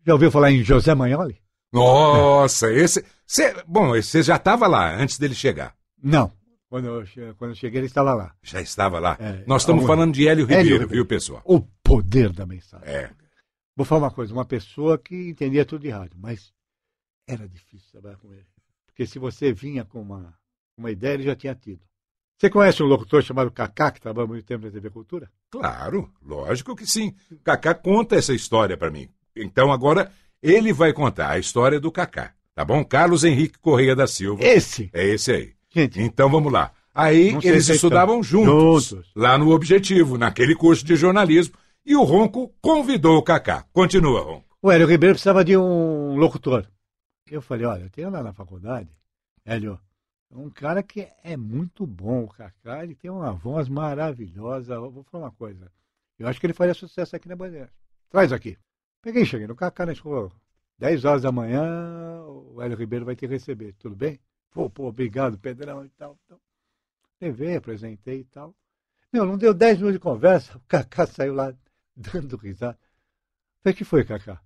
[0.06, 1.40] Já ouviu falar em José Manholi?
[1.72, 3.04] Nossa, esse.
[3.26, 5.74] Cê, bom, você já estava lá antes dele chegar.
[6.02, 6.32] Não.
[6.68, 8.34] Quando eu, quando eu cheguei, ele estava lá.
[8.42, 9.16] Já estava lá.
[9.20, 11.42] É, Nós estamos falando de Hélio Ribeiro, Hélio viu, pessoal?
[11.44, 12.88] O poder da mensagem.
[12.88, 13.10] É.
[13.76, 16.52] Vou falar uma coisa: uma pessoa que entendia tudo de rádio, mas
[17.26, 18.46] era difícil trabalhar com ele.
[19.00, 20.34] Porque se você vinha com uma,
[20.76, 21.80] uma ideia, ele já tinha tido.
[22.38, 25.30] Você conhece um locutor chamado Cacá, que trabalha muito tempo na TV Cultura?
[25.48, 27.14] Claro, lógico que sim.
[27.42, 29.08] Cacá conta essa história para mim.
[29.34, 32.34] Então agora ele vai contar a história do Cacá.
[32.54, 32.84] Tá bom?
[32.84, 34.44] Carlos Henrique Correia da Silva.
[34.44, 34.90] Esse?
[34.92, 35.54] É esse aí.
[35.70, 36.70] Gente, então vamos lá.
[36.94, 41.54] Aí eles estudavam juntos, juntos, lá no Objetivo, naquele curso de jornalismo,
[41.86, 43.64] e o Ronco convidou o Cacá.
[43.72, 44.44] Continua, Ronco.
[44.60, 46.66] O Hélio Ribeiro precisava de um locutor.
[47.30, 48.90] Eu falei, olha, eu tenho lá na faculdade,
[49.44, 49.80] Hélio,
[50.32, 54.74] um cara que é muito bom, o Kaká, ele tem uma voz maravilhosa.
[54.74, 55.70] Eu vou falar uma coisa.
[56.18, 57.70] Eu acho que ele faria sucesso aqui na Bandeira.
[58.08, 58.58] Traz aqui.
[59.00, 60.30] Peguei, cheguei no Kaká na escola.
[60.78, 63.74] 10 horas da manhã, o Hélio Ribeiro vai te receber.
[63.74, 64.20] Tudo bem?
[64.50, 66.18] Pô, pô, obrigado, Pedrão e tal.
[66.28, 66.40] tal.
[67.20, 68.54] Levei, apresentei e tal.
[69.12, 71.54] Meu, não deu 10 minutos de conversa, o Kaká saiu lá
[71.94, 72.78] dando risada.
[73.64, 74.40] O que foi, Kaká?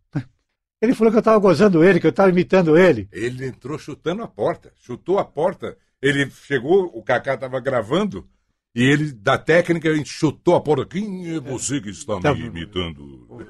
[0.84, 3.08] Ele falou que eu estava gozando ele, que eu estava imitando ele.
[3.10, 5.78] Ele entrou chutando a porta, chutou a porta.
[6.00, 8.28] Ele chegou, o Kaká estava gravando,
[8.74, 10.84] e ele, da técnica, ele chutou a porta.
[10.84, 12.34] Quem é você que está tá...
[12.34, 13.46] me imitando?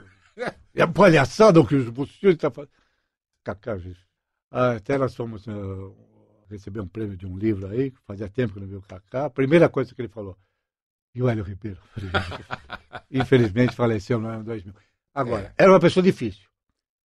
[0.73, 2.71] É a palhaçada que os senhores estão fazendo.
[3.43, 3.77] Kaká,
[4.51, 5.93] até nós fomos uh,
[6.49, 9.25] receber um prêmio de um livro aí, que fazia tempo que não viu o Kaká.
[9.25, 10.39] A primeira coisa que ele falou,
[11.13, 11.81] e o Hélio Ribeiro?
[13.11, 14.73] Infelizmente faleceu no ano 2000.
[15.13, 15.65] Agora, é.
[15.65, 16.54] era uma pessoa difícil.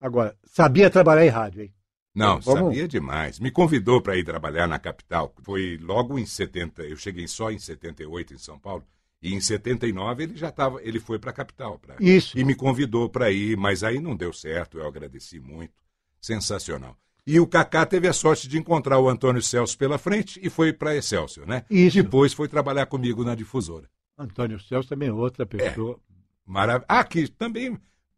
[0.01, 1.75] Agora, sabia trabalhar em rádio, hein?
[2.15, 2.69] Não, Vamos...
[2.69, 3.39] sabia demais.
[3.39, 5.35] Me convidou para ir trabalhar na capital.
[5.43, 8.85] Foi logo em 70, eu cheguei só em 78 em São Paulo.
[9.23, 11.79] E em 79 ele já estava, ele foi para a capital.
[11.79, 11.97] Pra...
[12.01, 12.39] Isso.
[12.39, 15.75] E me convidou para ir, mas aí não deu certo, eu agradeci muito.
[16.21, 16.97] Sensacional.
[17.27, 20.73] E o Kaká teve a sorte de encontrar o Antônio Celso pela frente e foi
[20.73, 21.65] para Excelsior, né?
[21.69, 22.03] Isso.
[22.03, 23.91] Depois foi trabalhar comigo na difusora.
[24.17, 25.99] Antônio Celso também é outra pessoa.
[25.99, 26.15] É.
[26.47, 26.85] Marav...
[26.89, 27.77] Ah, que também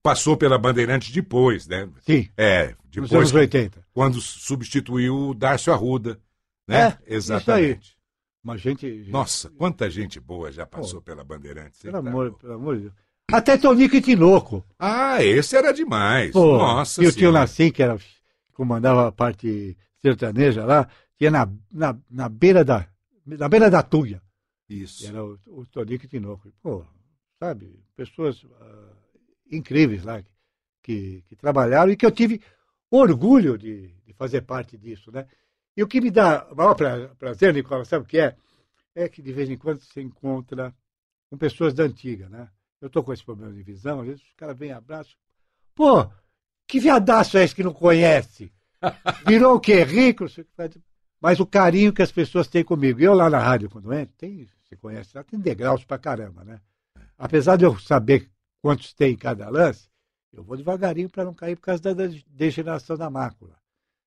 [0.08, 1.86] passou pela Bandeirantes depois, né?
[2.00, 2.28] Sim.
[2.34, 3.10] É, depois.
[3.10, 3.84] Nos anos 80.
[3.92, 6.18] Quando substituiu o Darcio Arruda,
[6.66, 6.98] né?
[7.06, 7.98] É, Exatamente.
[8.42, 9.06] Uma gente.
[9.10, 11.82] Nossa, quanta gente boa já passou Pô, pela Bandeirantes.
[11.82, 12.94] Pelo amor, pelo amor de Deus.
[13.30, 14.64] Até Tonico Tinoco.
[14.78, 16.32] Ah, esse era demais.
[16.32, 17.98] Pô, Nossa E o tio Nassim, que era,
[18.54, 22.88] comandava a parte sertaneja lá, tinha na, na, na beira da.
[23.26, 24.22] Na beira da Tuia.
[24.70, 25.06] Isso.
[25.06, 26.50] Era o, o Tonico Tinoco.
[26.62, 26.82] Pô,
[27.38, 27.78] sabe?
[27.94, 28.42] Pessoas.
[28.44, 28.97] Uh,
[29.50, 30.22] incríveis lá
[30.82, 32.40] que, que trabalharam e que eu tive
[32.90, 35.26] orgulho de, de, fazer parte disso, né?
[35.76, 36.74] E o que me dá maior
[37.18, 38.36] prazer, Nicola, sabe o que é?
[38.94, 40.74] É que de vez em quando você encontra
[41.30, 42.48] com pessoas da antiga, né?
[42.80, 45.16] Eu estou com esse problema de visão, às vezes os caras vêm abraço.
[45.74, 46.10] Pô,
[46.66, 48.52] que viadaço é esse que não conhece?
[49.26, 49.82] Virou o quê?
[49.84, 50.26] Rico?
[51.20, 53.00] Mas o carinho que as pessoas têm comigo.
[53.00, 56.60] Eu lá na rádio, quando entro, tem, você conhece lá, tem degraus pra caramba, né?
[57.16, 59.88] Apesar de eu saber quantos tem em cada lance,
[60.32, 63.58] eu vou devagarinho para não cair por causa da degeneração da mácula.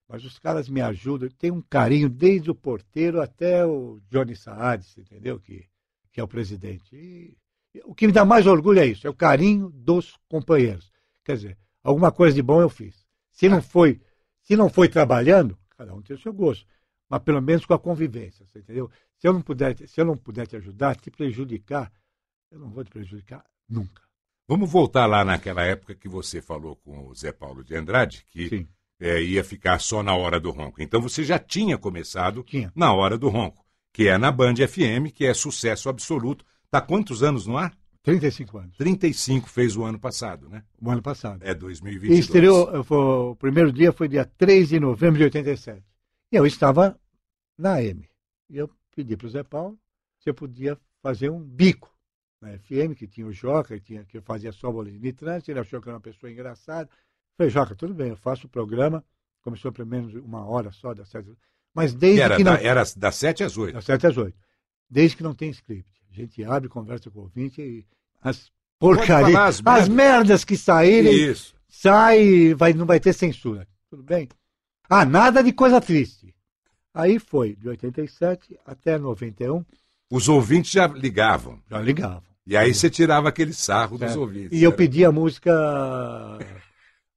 [0.08, 4.98] Mas os caras me ajudam, tem um carinho desde o porteiro até o Johnny Saades,
[4.98, 5.40] entendeu?
[5.40, 5.68] Que,
[6.12, 6.96] que é o presidente.
[6.96, 7.38] E,
[7.86, 10.92] o que me dá mais orgulho é isso, é o carinho dos companheiros.
[11.24, 13.06] Quer dizer, alguma coisa de bom eu fiz.
[13.32, 14.02] Se não foi,
[14.44, 16.66] se não foi trabalhando, cada um tem o seu gosto,
[17.10, 18.92] mas pelo menos com a convivência, entendeu?
[19.18, 21.92] Se eu não puder, se eu não puder te ajudar, te prejudicar,
[22.52, 24.01] eu não vou te prejudicar nunca.
[24.52, 28.68] Vamos voltar lá naquela época que você falou com o Zé Paulo de Andrade, que
[29.00, 30.82] é, ia ficar só na hora do ronco.
[30.82, 32.70] Então você já tinha começado tinha.
[32.76, 36.44] na hora do ronco, que é na Band FM, que é sucesso absoluto.
[36.66, 37.74] Está quantos anos no ar?
[38.04, 38.76] 35 anos.
[38.76, 40.66] 35 fez o ano passado, né?
[40.82, 41.42] O ano passado.
[41.46, 42.18] É 2022.
[42.18, 45.82] E estreou, foi, o primeiro dia foi dia 3 de novembro de 87.
[46.30, 47.00] E eu estava
[47.58, 48.06] na M.
[48.50, 49.80] E eu pedi para o Zé Paulo
[50.20, 51.90] se eu podia fazer um bico
[52.42, 55.60] na FM, que tinha o Joca, que, tinha, que fazia só boletim de trânsito, ele
[55.60, 56.90] achou que era uma pessoa engraçada.
[57.38, 59.04] Falei, Joca, tudo bem, eu faço o programa,
[59.42, 61.32] começou pelo menos uma hora só, das sete
[61.74, 62.54] Mas desde era que não...
[62.54, 63.76] Da, era das sete às oito.
[63.76, 64.38] Das sete às oito.
[64.90, 65.90] Desde que não tem script.
[66.12, 67.86] A gente abre, conversa com o ouvinte e
[68.22, 71.56] as porcarias, as, as merdas que saírem, Isso.
[71.70, 73.68] sai, vai, não vai ter censura.
[73.90, 74.28] Tudo bem?
[74.90, 76.36] Ah, nada de coisa triste.
[76.94, 79.64] Aí foi, de 87 até 91.
[80.12, 81.62] Os ouvintes já ligavam.
[81.70, 82.31] Já ligavam.
[82.52, 84.50] E aí você tirava aquele sarro dos ouvintes.
[84.52, 85.54] E eu pedia música.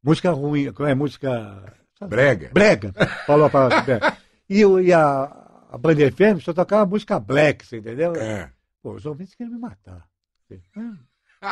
[0.00, 0.94] música ruim, como é?
[0.94, 1.74] Música.
[2.08, 2.50] Brega.
[2.52, 2.92] Brega.
[3.26, 4.16] Falou a palavra brega.
[4.48, 5.24] E, eu, e a,
[5.72, 8.14] a Band FM só tocava música black, você entendeu?
[8.14, 8.48] É.
[8.80, 10.06] Pô, os ouvintes queriam me matar.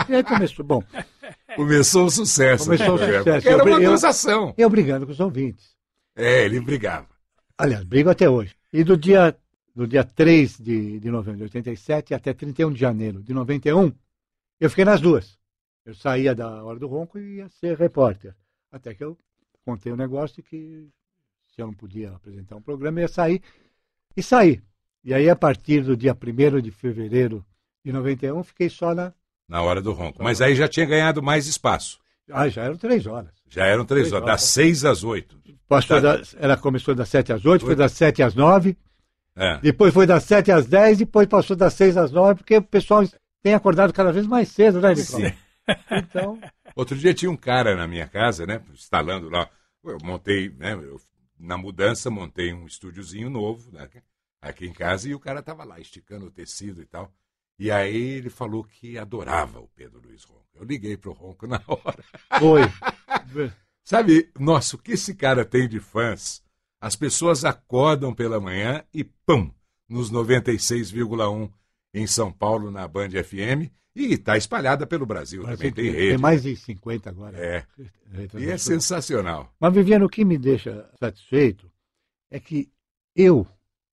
[0.09, 0.85] E aí começou, bom.
[1.57, 2.67] Começou o sucesso.
[2.67, 3.49] Começou o sucesso.
[3.49, 4.55] Era uma acusação.
[4.57, 5.75] Eu, eu brigando com os ouvintes.
[6.15, 7.09] É, ele brigava.
[7.59, 8.55] Aliás, brigo até hoje.
[8.73, 9.37] E do dia
[9.75, 13.93] do dia 3 de, de novembro de 87 até 31 de janeiro de 91,
[14.61, 15.39] eu fiquei nas duas.
[15.85, 18.35] Eu saía da hora do ronco e ia ser repórter.
[18.71, 19.19] Até que eu
[19.65, 20.89] contei o um negócio que
[21.55, 23.43] se eu não podia apresentar um programa, eu ia sair.
[24.17, 24.63] E saí.
[25.05, 27.45] E aí, a partir do dia 1 de fevereiro
[27.85, 29.13] de 91, fiquei só na.
[29.49, 30.23] Na hora do ronco.
[30.23, 31.99] Mas aí já tinha ganhado mais espaço.
[32.31, 33.33] Ah, já eram três horas.
[33.49, 35.39] Já eram três, três horas, horas, das seis às oito.
[35.69, 36.01] Da...
[36.01, 36.23] da...
[36.39, 38.77] ela começou das sete às oito, foi das sete às nove.
[39.37, 39.59] É.
[39.59, 43.03] Depois foi das sete às dez, depois passou das seis às nove, porque o pessoal
[43.43, 45.31] tem acordado cada vez mais cedo, né, Nicolau?
[45.31, 45.37] Sim.
[45.91, 46.41] Então.
[46.77, 48.63] Outro dia tinha um cara na minha casa, né?
[48.73, 49.49] Instalando lá.
[49.85, 50.75] Eu montei, né?
[50.75, 51.01] Eu,
[51.39, 53.89] na mudança, montei um estúdiozinho novo, né?
[54.41, 57.13] Aqui em casa, e o cara tava lá esticando o tecido e tal.
[57.59, 60.49] E aí ele falou que adorava o Pedro Luiz Ronco.
[60.55, 62.05] Eu liguei pro Ronco na hora.
[62.41, 62.63] Oi.
[63.85, 66.43] Sabe, nossa, o que esse cara tem de fãs?
[66.83, 69.49] As pessoas acordam pela manhã e pum,
[69.89, 71.49] nos 96,1
[71.95, 75.45] em São Paulo, na Band FM, e está espalhada pelo Brasil.
[75.45, 76.09] Mas também tem, tem rede.
[76.09, 77.39] Tem mais de 50 agora.
[77.39, 77.65] É.
[78.37, 79.55] E é sensacional.
[79.61, 81.71] Mas, Viviane, o que me deixa satisfeito
[82.29, 82.69] é que
[83.15, 83.47] eu,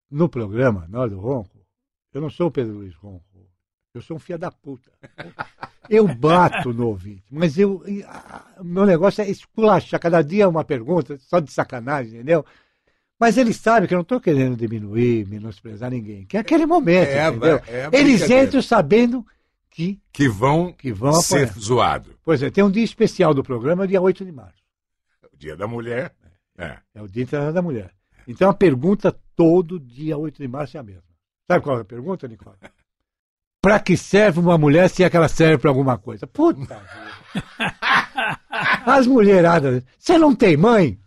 [0.10, 1.64] no programa, na hora do Ronco,
[2.12, 3.24] eu não sou o Pedro Luiz Ronco.
[3.94, 4.92] Eu sou um filho da puta.
[5.88, 7.84] Eu bato no ouvinte, mas eu.
[8.60, 10.00] O meu negócio é esculachar.
[10.00, 12.46] Cada dia uma pergunta, só de sacanagem, entendeu?
[13.20, 16.26] Mas eles sabem que eu não estou querendo diminuir, menosprezar ninguém.
[16.26, 17.62] Que é aquele momento, é, entendeu?
[17.68, 19.26] É eles entram sabendo
[19.70, 22.14] que, que vão, que vão ser zoados.
[22.24, 24.64] Pois é, tem um dia especial do programa, dia 8 de março.
[25.34, 26.14] O dia da mulher.
[26.58, 27.92] É, é o dia internacional da mulher.
[28.26, 31.04] Então a pergunta todo dia 8 de março é a mesma.
[31.46, 32.56] Sabe qual é a pergunta, Nicola?
[33.62, 36.26] Para que serve uma mulher se é que ela serve para alguma coisa?
[36.26, 36.82] Puta!
[38.86, 39.84] As mulheradas.
[39.98, 40.98] Você não tem mãe?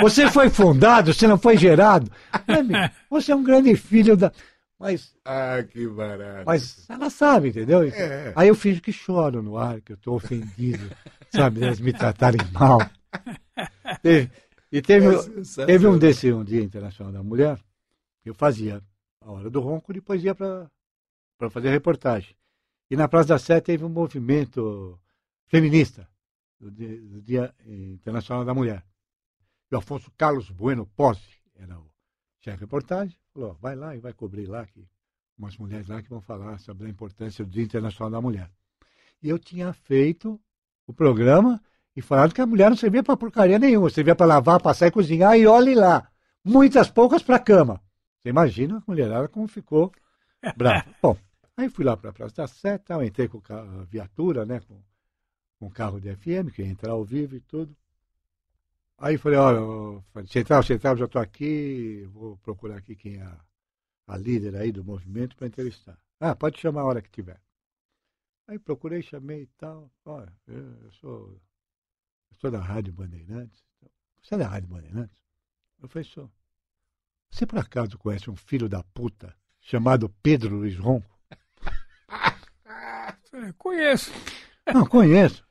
[0.00, 2.10] Você foi fundado, você não foi gerado?
[3.10, 4.32] Você é um grande filho da.
[4.78, 5.14] Mas.
[5.24, 6.44] Ah, que barato.
[6.46, 7.82] Mas ela sabe, entendeu?
[7.82, 8.32] É.
[8.34, 10.90] Aí eu fingo que choro no ar, que eu estou ofendido,
[11.30, 11.62] sabe?
[11.62, 12.78] Eles me tratarem mal.
[14.02, 14.30] Teve,
[14.72, 17.58] e teve, é teve um desse um Dia Internacional da Mulher,
[18.24, 18.80] eu fazia
[19.20, 20.70] a hora do ronco, depois ia para
[21.50, 22.34] fazer reportagem.
[22.90, 24.98] E na Praça da Sé teve um movimento
[25.46, 26.08] feminista
[26.58, 28.82] do Dia, do Dia Internacional da Mulher.
[29.70, 31.90] E o Afonso Carlos Bueno Posse era o
[32.40, 34.86] chefe de reportagem, falou, vai lá e vai cobrir lá que
[35.38, 38.50] umas mulheres lá que vão falar sobre a importância do Dia Internacional da Mulher.
[39.22, 40.40] E eu tinha feito
[40.86, 41.62] o programa
[41.94, 44.90] e falado que a mulher não servia para porcaria nenhuma, servia para lavar, passar e
[44.90, 46.10] cozinhar e olhe lá.
[46.44, 47.82] Muitas poucas para a cama.
[48.18, 49.92] Você imagina a mulherada como ficou
[50.56, 50.86] brava.
[51.00, 51.16] Bom,
[51.60, 54.82] Aí fui lá para a Praça da Sé, tal, entrei com a viatura, né, com,
[55.58, 57.76] com o carro de FM, que ia entrar ao vivo e tudo.
[59.02, 63.40] Aí falei, olha, Central, Central, já estou aqui, vou procurar aqui quem é a,
[64.08, 65.98] a líder aí do movimento para entrevistar.
[66.20, 67.40] Ah, pode chamar a hora que tiver.
[68.46, 69.90] Aí procurei, chamei e tal.
[70.04, 71.40] Olha, eu sou,
[72.30, 73.64] eu sou da Rádio Bandeirantes.
[74.22, 75.18] Você é da Rádio Bandeirantes?
[75.82, 76.30] Eu falei, sou.
[77.30, 81.18] Você por acaso conhece um filho da puta chamado Pedro Luiz Ronco?
[83.56, 84.12] Conheço.
[84.66, 85.42] Não, conheço.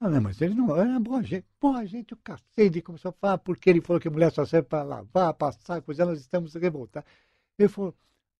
[0.00, 1.46] Ah, não, mas ele não era boa gente.
[1.60, 4.68] Boa gente, o cacete começou a falar porque ele falou que a mulher só serve
[4.68, 7.10] para lavar, passar, coisa, nós estamos revoltados.
[7.58, 7.94] Ele falou,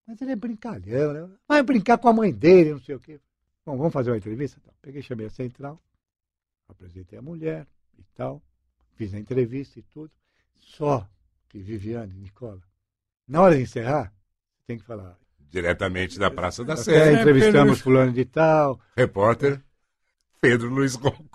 [0.07, 1.29] mas ele é brincalhão, né?
[1.49, 3.21] Vai brincar com a mãe dele, não sei o quê.
[3.67, 4.59] Bom, vamos fazer uma entrevista?
[4.63, 5.83] Então, peguei, chamei a central,
[6.69, 7.67] apresentei a mulher
[7.99, 8.41] e tal,
[8.95, 10.13] fiz a entrevista e tudo.
[10.61, 11.07] Só
[11.49, 12.63] que Viviane, Nicola,
[13.27, 14.13] na hora de encerrar,
[14.65, 15.19] tem que falar,
[15.51, 17.15] diretamente da Praça da Sé.
[17.15, 18.81] É, entrevistamos fulano de tal.
[18.97, 19.61] Repórter
[20.41, 21.28] Pedro Luiz Ronco.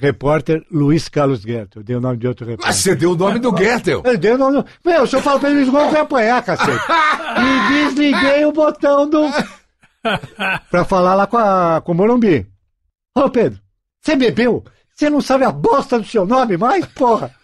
[0.00, 1.80] Repórter Luiz Carlos Guerto.
[1.80, 2.68] Eu dei o nome de outro repórter.
[2.68, 4.02] Mas você deu o nome do Guertel.
[4.04, 4.66] Eu dei o nome do...
[4.84, 6.70] Meu, se eu falo Pedro Luiz Ronco, vai apanhar, cacete.
[6.80, 9.30] e desliguei o botão do...
[10.70, 12.46] pra falar lá com, a, com o Morumbi.
[13.14, 13.60] Ô, Pedro,
[14.00, 14.64] você bebeu?
[14.94, 16.86] Você não sabe a bosta do seu nome mais?
[16.86, 17.34] Porra!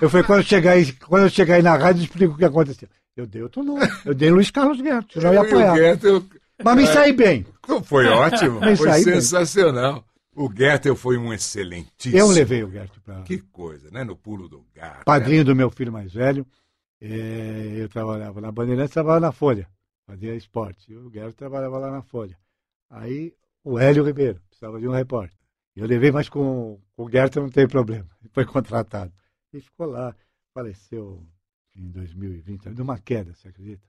[0.00, 2.36] Eu falei, quando eu chegar aí, quando eu chegar aí na rádio, eu explico o
[2.38, 2.88] que aconteceu.
[3.16, 3.86] Eu dei outro nome.
[4.04, 5.76] Eu dei Luiz Carlos senão eu ia apoiar.
[6.02, 6.24] Eu...
[6.62, 7.46] Mas me saí bem.
[7.84, 8.60] Foi ótimo.
[8.76, 9.94] foi sensacional.
[9.94, 10.13] Bem.
[10.36, 12.18] O Gertel foi um excelentíssimo.
[12.18, 13.22] Eu levei o Gertel para.
[13.22, 14.04] Que coisa, né?
[14.04, 15.04] No pulo do gato.
[15.04, 15.44] Padrinho né?
[15.44, 16.46] do meu filho mais velho.
[17.00, 19.68] É, eu trabalhava na Bandeirantes, trabalhava na Folha.
[20.06, 20.92] Fazia esporte.
[20.92, 22.38] E o Gertel trabalhava lá na Folha.
[22.90, 25.38] Aí o Hélio Ribeiro precisava de um repórter.
[25.74, 28.08] Eu levei, mas com, com o Gertel não tem problema.
[28.22, 29.12] Ele foi contratado.
[29.52, 30.14] E ficou lá.
[30.52, 31.26] Faleceu
[31.74, 33.84] em 2020, de uma queda, você acredita?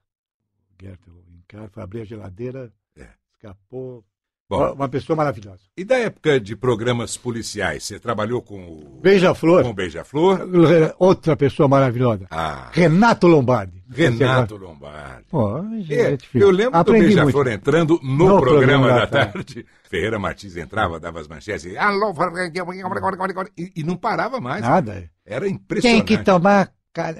[0.71, 3.08] O Gertel em casa, foi abrir a geladeira, é.
[3.31, 4.03] escapou.
[4.47, 5.62] Bom, uma pessoa maravilhosa.
[5.75, 9.63] E da época de programas policiais, você trabalhou com o Beija-Flor?
[9.63, 10.47] Com o Beija-Flor?
[10.99, 12.27] Outra pessoa maravilhosa.
[12.29, 12.69] Ah.
[12.71, 13.84] Renato Lombardi.
[13.89, 15.25] Renato Lombardi.
[15.31, 19.34] Pô, gente, é, eu lembro Aprendi do Beija-Flor entrando no, no programa, programa, da, tarde.
[19.34, 19.65] tarde.
[19.89, 21.65] Ferreira Martins entrava, dava as manchetes,
[23.58, 24.62] e, e não parava mais.
[24.62, 25.10] Nada.
[25.25, 26.05] Era impressionante.
[26.05, 26.71] Tem que tomar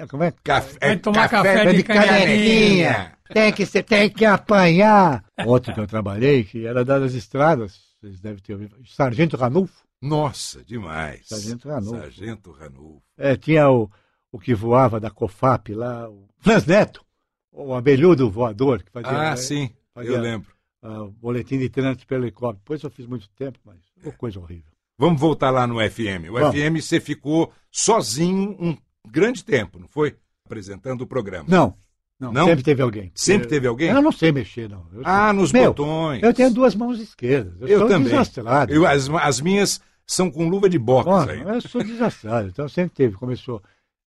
[0.10, 0.34] como é?
[0.44, 3.18] Café, vai tomar café, café de, de canequinha.
[3.34, 5.24] Tem que, você tem que apanhar.
[5.46, 9.84] Outro que eu trabalhei, que era das estradas, vocês devem ter ouvido, Sargento Ranulfo.
[10.02, 11.28] Nossa, demais.
[11.28, 12.00] Sargento Ranulfo.
[12.00, 13.04] Sargento Ranulfo.
[13.18, 13.90] É, tinha o,
[14.32, 17.04] o que voava da COFAP lá, o Flans Neto,
[17.52, 18.84] o abelhudo voador.
[18.84, 19.36] Que fazia, ah, né?
[19.36, 20.54] sim, fazia, eu lembro.
[20.84, 22.60] Uh, boletim de trânsito pelo helicóptero.
[22.60, 24.12] Depois eu fiz muito tempo, mas é.
[24.12, 24.72] coisa horrível.
[24.98, 26.30] Vamos voltar lá no FM.
[26.30, 26.56] O Vamos.
[26.56, 30.16] FM você ficou sozinho um grande tempo, não foi?
[30.46, 31.46] Apresentando o programa.
[31.48, 31.76] Não.
[32.20, 32.46] Não, não?
[32.46, 33.12] sempre teve alguém.
[33.14, 33.90] Sempre teve alguém?
[33.90, 34.88] Eu não sei mexer, não.
[34.94, 35.40] Eu ah, sei.
[35.40, 36.24] nos Meu, botões.
[36.24, 37.54] Eu tenho duas mãos esquerdas.
[37.60, 38.10] Eu, eu sou também.
[38.10, 38.74] desastrado.
[38.74, 41.42] Eu, as, as minhas são com luva de boxe aí.
[41.42, 43.16] Eu sou desastrado, então sempre teve.
[43.18, 43.62] Começou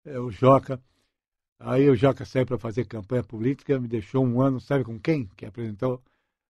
[0.05, 0.81] é, o Joca,
[1.59, 5.29] aí o Joca saiu para fazer campanha política, me deixou um ano, sabe com quem?
[5.35, 6.01] Que apresentou,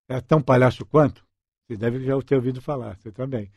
[0.08, 1.26] é tão palhaço quanto?
[1.68, 3.52] Você deve já ter ouvido falar, você também.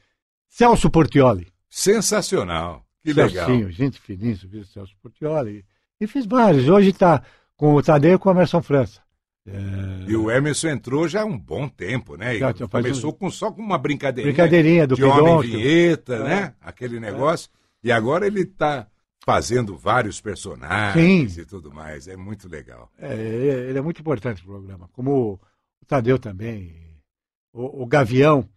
[0.49, 1.53] Celso Portioli.
[1.69, 3.47] Sensacional, que legal.
[3.47, 5.65] Celcinho, gente finíssima, Celso Portioli.
[6.01, 7.23] E fiz vários, hoje está
[7.57, 9.01] com o Tadeu e com o Emerson França.
[9.47, 10.11] É...
[10.11, 12.39] E o Emerson entrou já há um bom tempo, né?
[12.39, 13.15] Já, começou um...
[13.15, 14.33] com, só com uma brincadeirinha.
[14.33, 16.25] Brincadeirinha do de homem vinheta, é.
[16.25, 16.55] né?
[16.61, 17.01] Aquele é.
[17.01, 17.51] negócio.
[17.85, 17.89] É.
[17.89, 18.87] E agora ele está
[19.25, 21.41] fazendo vários personagens Sim.
[21.41, 22.07] e tudo mais.
[22.07, 22.91] É muito legal.
[22.99, 23.15] É,
[23.69, 24.89] ele é muito importante o programa.
[24.93, 25.41] Como
[25.83, 26.75] o Tadeu também.
[27.53, 28.49] O, o Gavião,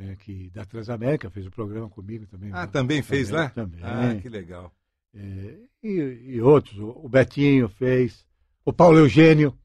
[0.00, 2.50] é, que da Transamérica, fez o programa comigo também.
[2.52, 3.50] Ah, também fez lá?
[3.50, 3.80] Também.
[3.82, 4.72] Ah, que legal.
[5.14, 5.88] É, e,
[6.34, 6.78] e, outros.
[6.78, 8.24] O, o Betinho fez.
[8.64, 9.56] O Paulo Eugênio,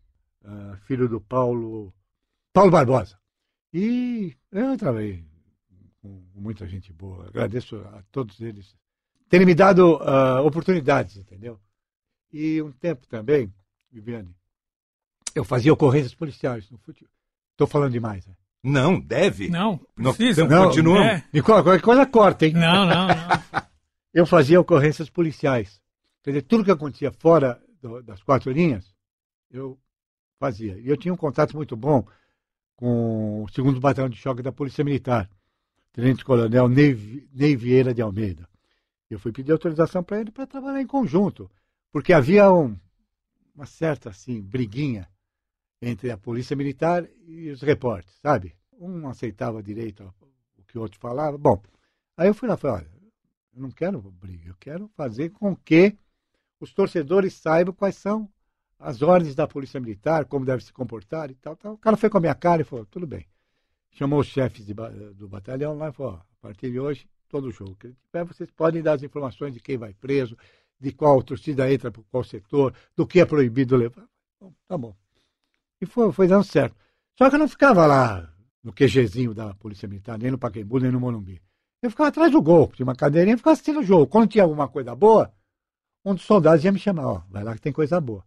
[0.43, 1.93] uh, filho do Paulo.
[2.51, 3.17] Paulo Barbosa.
[3.73, 5.25] E eu trabalhei
[6.01, 7.27] com muita gente boa.
[7.27, 8.75] Agradeço a todos eles
[9.29, 11.59] terem me dado uh, oportunidades, entendeu?
[12.31, 13.53] E um tempo também,
[13.91, 14.33] Viviane,
[15.33, 17.11] eu fazia ocorrências policiais no futebol.
[17.51, 18.35] Estou falando demais, né?
[18.65, 19.47] Não, deve.
[19.95, 20.47] Não, precisa.
[20.47, 21.05] Não, não continuamos.
[21.05, 21.23] É.
[21.31, 22.53] E qualquer coisa corta, hein?
[22.53, 23.15] Não, não, não.
[24.11, 25.79] eu fazia ocorrências policiais.
[26.23, 28.91] Quer dizer, tudo que acontecia fora do, das quatro linhas,
[29.51, 29.77] eu
[30.39, 30.79] fazia.
[30.79, 32.07] E eu tinha um contato muito bom
[32.75, 35.29] com o segundo batalhão de choque da Polícia Militar,
[35.93, 38.49] Tenente Coronel Ney, Ney Vieira de Almeida.
[39.09, 41.49] Eu fui pedir autorização para ele para trabalhar em conjunto,
[41.91, 42.75] porque havia um,
[43.55, 45.07] uma certa assim briguinha
[45.81, 48.55] entre a polícia militar e os repórteres, sabe?
[48.73, 50.13] Um aceitava direito
[50.57, 51.37] o que o outro falava.
[51.37, 51.61] Bom,
[52.17, 52.91] aí eu fui lá e falei, olha,
[53.55, 55.97] eu não quero briga, eu quero fazer com que
[56.59, 58.29] os torcedores saibam quais são
[58.77, 61.73] as ordens da polícia militar, como deve se comportar e tal, tal.
[61.73, 63.25] O cara foi com a minha cara e falou, tudo bem.
[63.91, 67.75] Chamou os chefes de, do batalhão lá e falou, a partir de hoje todo jogo
[67.75, 70.37] que ele tiver, vocês podem dar as informações de quem vai preso,
[70.79, 74.07] de qual torcida entra por qual setor, do que é proibido levar.
[74.39, 74.95] Bom, tá bom.
[75.81, 76.75] E foi, foi dando certo.
[77.17, 78.33] Só que eu não ficava lá
[78.63, 81.41] no QGzinho da Polícia Militar, nem no Pacaembu, nem no Morumbi.
[81.81, 84.07] Eu ficava atrás do gol, tinha uma cadeirinha ficava assistindo o jogo.
[84.07, 85.31] Quando tinha alguma coisa boa,
[86.03, 88.25] um dos soldados ia me chamar, ó, vai lá que tem coisa boa.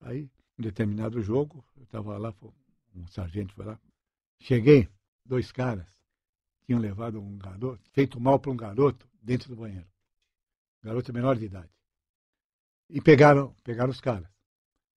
[0.00, 2.34] Aí, em determinado jogo, eu estava lá,
[2.94, 3.78] um sargento foi lá,
[4.40, 4.88] cheguei,
[5.24, 5.86] dois caras,
[6.66, 9.86] tinham levado um garoto, feito mal para um garoto dentro do banheiro.
[10.82, 11.70] Garoto menor de idade.
[12.90, 14.28] E pegaram, pegaram os caras.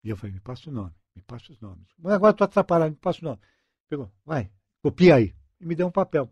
[0.03, 1.87] E eu falei, me passa o nome, me passa os nomes.
[1.97, 3.41] Mas agora estou atrapalhando, me passa o nome.
[3.87, 5.35] Pegou, vai, copia aí.
[5.59, 6.31] E me deu um papel,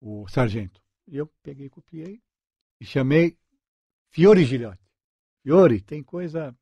[0.00, 0.82] o sargento.
[1.06, 2.22] E eu peguei, copiei
[2.80, 3.38] e chamei
[4.10, 4.84] Fiore Gilhote.
[5.42, 6.56] Fiore, tem coisa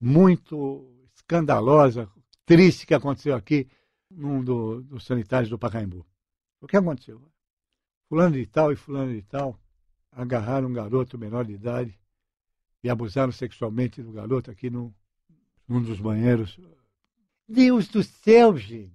[0.00, 2.10] muito escandalosa,
[2.44, 3.68] triste que aconteceu aqui
[4.10, 6.06] num do, dos sanitários do Pacaembu.
[6.60, 7.20] O que aconteceu?
[8.08, 9.58] Fulano de tal e fulano de tal
[10.12, 11.98] agarraram um garoto menor de idade
[12.82, 14.94] e abusaram sexualmente do garoto aqui no,
[15.68, 16.58] num dos banheiros.
[17.48, 18.92] Deus do céu, gente!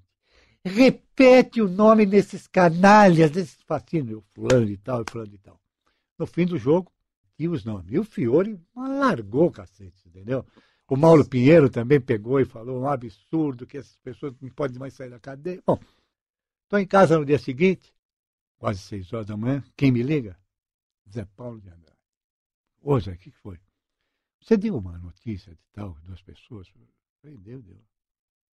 [0.63, 5.59] Repete o nome desses canalhas, desses fascínios, fulano de tal e fulano de tal.
[6.17, 6.91] No fim do jogo,
[7.37, 7.91] e os nomes.
[7.91, 10.45] E o Fiore largou o cacete, entendeu?
[10.87, 14.93] O Mauro Pinheiro também pegou e falou um absurdo que essas pessoas não podem mais
[14.93, 15.63] sair da cadeia.
[15.65, 15.79] Bom,
[16.69, 17.91] Estou em casa no dia seguinte,
[18.59, 19.63] quase seis horas da manhã.
[19.75, 20.37] Quem me liga?
[21.11, 21.97] Zé Paulo de Andrade.
[22.79, 23.59] Ô Zé, o que foi?
[24.41, 26.67] Você deu uma notícia de tal, duas pessoas?
[26.75, 26.87] Eu
[27.21, 27.63] falei, deu.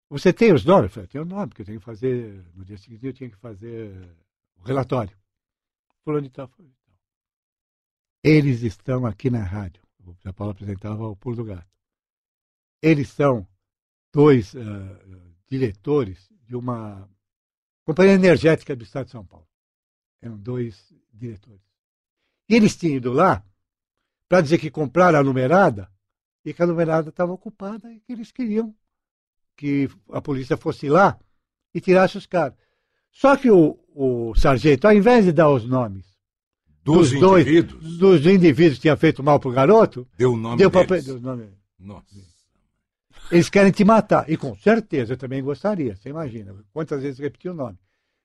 [0.09, 0.85] Você tem os nomes?
[0.85, 3.31] Eu falei, tenho o nome, porque eu tenho que fazer, no dia seguinte eu tinha
[3.31, 4.17] que fazer
[4.57, 5.17] o relatório.
[6.05, 6.95] Fulano de tal, fulano tal.
[8.25, 9.83] Eles estão aqui na rádio.
[10.05, 11.71] O Zé Paulo apresentava o Pulo do Gato.
[12.81, 13.47] Eles são
[14.13, 14.59] dois uh,
[15.49, 17.09] diretores de uma
[17.85, 19.49] Companhia Energética do Estado de São Paulo.
[20.21, 21.63] Eram dois diretores.
[22.49, 23.45] E eles tinham ido lá
[24.33, 25.91] para dizer que compraram a numerada
[26.43, 28.75] e que a numerada estava ocupada e que eles queriam
[29.55, 31.19] que a polícia fosse lá
[31.75, 32.57] e tirasse os caras.
[33.11, 36.07] Só que o, o sargento, ao invés de dar os nomes
[36.83, 37.99] dos, dos indivíduos?
[37.99, 40.09] Dois, dos indivíduos que tinha feito mal pro garoto.
[40.17, 41.05] Deu o nome deu deles.
[41.05, 41.51] Deu o nome.
[41.79, 42.07] Nossa.
[43.31, 44.31] Eles querem te matar.
[44.31, 45.95] E com certeza eu também gostaria.
[45.95, 46.55] Você imagina.
[46.73, 47.79] Quantas vezes repetiu o nome.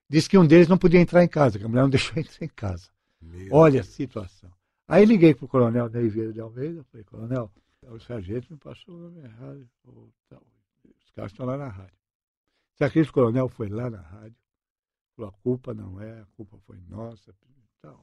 [0.08, 2.46] Disse que um deles não podia entrar em casa, que a mulher não deixou entrar
[2.46, 2.88] em casa.
[3.20, 3.88] Meu Olha Deus.
[3.88, 4.57] a situação.
[4.88, 6.82] Aí liguei pro coronel Ney Vieira de Almeida.
[6.84, 9.68] Falei, coronel, o sargento me passou o nome errado.
[9.84, 11.98] Os caras estão lá na rádio.
[12.78, 14.36] Sabe que o coronel foi lá na rádio.
[15.14, 17.34] Falou, a culpa não é, a culpa foi nossa.
[17.78, 18.00] Então,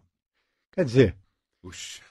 [0.71, 1.17] quer dizer,
[1.61, 2.03] Puxa.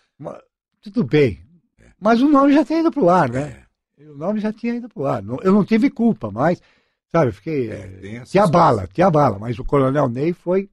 [0.81, 1.47] tudo bem.
[1.79, 1.93] É.
[2.01, 3.65] Mas o nome já tinha ido para o ar, né?
[3.97, 4.09] É.
[4.09, 5.23] O nome já tinha ido para o ar.
[5.43, 6.61] Eu não tive culpa, mas,
[7.13, 7.71] sabe, eu fiquei.
[7.71, 9.39] É, te abala, te abala.
[9.39, 10.69] Mas o coronel Ney foi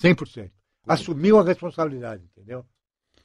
[0.00, 0.50] 100%.
[0.86, 2.64] Assumiu a responsabilidade, entendeu?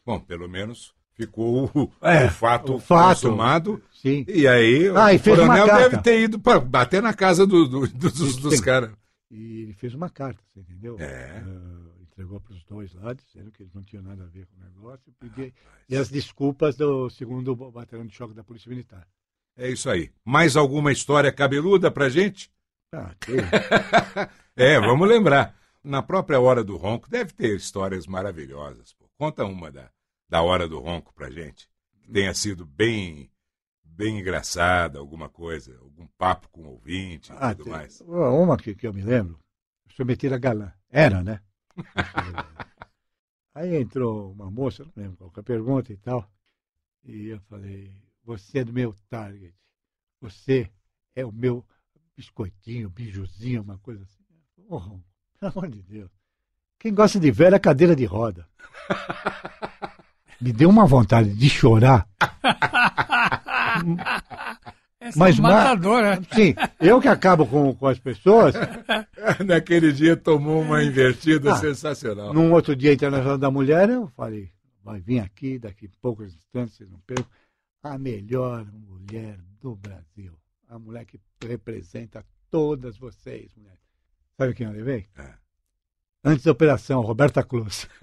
[0.05, 3.81] Bom, pelo menos ficou o, é, o fato, o fato consumado.
[3.93, 4.25] Sim.
[4.27, 8.35] E aí ah, o coronel deve ter ido para bater na casa do, do, dos,
[8.35, 8.91] dos caras.
[9.31, 10.97] E ele fez uma carta, você entendeu?
[10.99, 11.41] É.
[11.41, 14.55] Uh, entregou para os dois lá, dizendo que eles não tinham nada a ver com
[14.55, 15.11] o negócio.
[15.19, 15.53] Porque...
[15.89, 19.07] e as desculpas do segundo batalhão de choque da Polícia Militar.
[19.57, 20.11] É isso aí.
[20.23, 22.51] Mais alguma história cabeluda para gente?
[22.93, 23.11] Ah,
[24.55, 25.55] é, vamos lembrar.
[25.83, 28.93] Na própria Hora do Ronco deve ter histórias maravilhosas.
[28.93, 29.05] Pô.
[29.17, 29.89] Conta uma da,
[30.27, 31.69] da Hora do Ronco para gente.
[32.01, 33.31] Que tenha sido bem
[33.95, 38.01] bem engraçada, alguma coisa, algum papo com o ouvinte e ah, tudo tem, mais?
[38.01, 39.39] Uma que, que eu me lembro,
[39.89, 40.73] Submetida Galã.
[40.89, 41.41] Era, né?
[43.53, 46.29] Aí entrou uma moça, não lembro qual que é a pergunta e tal,
[47.05, 49.55] e eu falei, você é do meu target,
[50.19, 50.69] você
[51.15, 51.65] é o meu
[52.17, 54.23] biscoitinho, bijuzinho, uma coisa assim.
[54.67, 54.79] Oh,
[55.39, 56.11] pelo amor de Deus.
[56.77, 58.45] Quem gosta de velha é cadeira de roda.
[60.41, 62.07] Me deu uma vontade de chorar.
[64.99, 66.19] Essa mas é matador, né?
[66.33, 68.55] Sim, eu que acabo com, com as pessoas.
[69.45, 72.33] Naquele dia tomou uma invertida ah, sensacional.
[72.33, 74.49] Num outro dia internacional da mulher, eu falei,
[74.83, 77.27] vai vir aqui, daqui a poucos instantes, vocês não percam,
[77.83, 80.33] a melhor mulher do Brasil.
[80.67, 83.79] A mulher que representa todas vocês, mulheres.
[84.37, 85.05] Sabe quem eu levei?
[85.17, 85.33] É.
[86.23, 87.87] Antes da operação, Roberta Cruz.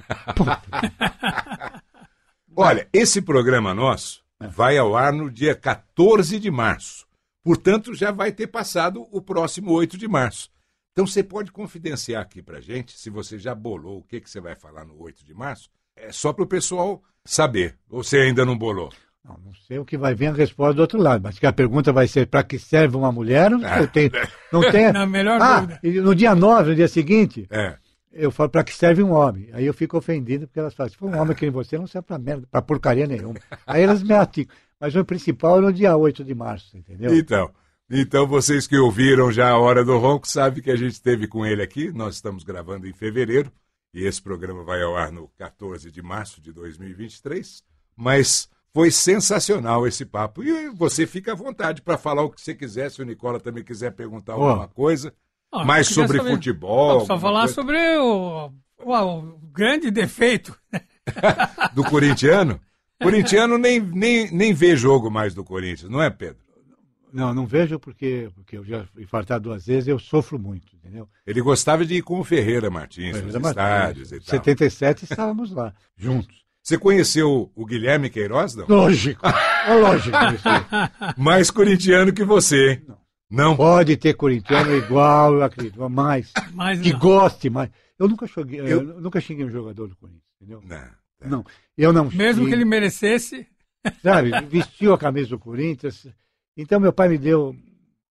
[2.54, 7.06] Olha, esse programa nosso vai ao ar no dia 14 de março.
[7.42, 10.50] Portanto, já vai ter passado o próximo 8 de março.
[10.92, 14.40] Então, você pode confidenciar aqui para gente, se você já bolou o que, que você
[14.40, 17.78] vai falar no 8 de março, é só para o pessoal saber.
[17.88, 18.92] Ou você ainda não bolou?
[19.24, 21.52] Não, não sei o que vai vir a resposta do outro lado, mas que a
[21.52, 23.50] pergunta vai ser para que serve uma mulher?
[23.50, 24.10] Não, ah, tem,
[24.52, 24.90] não tem.
[24.92, 26.02] Na melhor ah, dúvida.
[26.02, 27.78] No dia 9, no dia seguinte, é
[28.12, 29.48] eu falo, para que serve um homem?
[29.52, 31.86] Aí eu fico ofendido, porque elas falam, se for um homem que nem você, não
[31.86, 33.38] serve para merda, para porcaria nenhuma.
[33.66, 34.54] Aí elas me aticam.
[34.78, 37.14] Mas o principal é no dia 8 de março, entendeu?
[37.14, 37.50] Então,
[37.88, 41.46] então vocês que ouviram já a Hora do Ronco, sabem que a gente esteve com
[41.46, 43.50] ele aqui, nós estamos gravando em fevereiro,
[43.94, 47.62] e esse programa vai ao ar no 14 de março de 2023,
[47.94, 50.42] mas foi sensacional esse papo.
[50.42, 53.62] E você fica à vontade para falar o que você quiser, se o Nicola também
[53.62, 55.12] quiser perguntar alguma coisa.
[55.52, 56.30] Ah, mais sobre saber.
[56.30, 57.04] futebol.
[57.04, 57.54] Só falar coisa.
[57.54, 58.50] sobre o,
[58.82, 60.56] o, o, grande defeito.
[61.74, 62.58] do corintiano?
[63.00, 66.42] Corintiano nem, nem, nem vê jogo mais do Corinthians, não é, Pedro?
[67.12, 71.06] Não, não vejo porque, porque eu já infartado duas vezes eu sofro muito, entendeu?
[71.26, 74.26] Ele gostava de ir com o Ferreira Martins Ferreira nos Martins, estádios e tal.
[74.26, 76.40] 77 estávamos lá, juntos.
[76.62, 78.66] Você conheceu o Guilherme Queiroz, não?
[78.66, 80.16] Lógico, é lógico.
[81.18, 82.82] Mais corintiano que você, hein?
[82.88, 83.01] Não.
[83.32, 83.56] Não.
[83.56, 86.98] Pode ter corintiano igual, eu acredito, mas, mas que não.
[86.98, 87.70] goste mais.
[87.98, 88.66] Eu nunca xinguei, eu...
[88.66, 89.00] eu...
[89.00, 90.62] nunca xinguei um jogador do Corinthians, entendeu?
[90.62, 90.76] Não.
[90.76, 91.28] É.
[91.28, 91.44] Não,
[91.78, 93.46] eu não Mesmo que ele merecesse.
[94.02, 96.06] Sabe, vestiu a camisa do Corinthians.
[96.56, 97.56] Então meu pai me deu,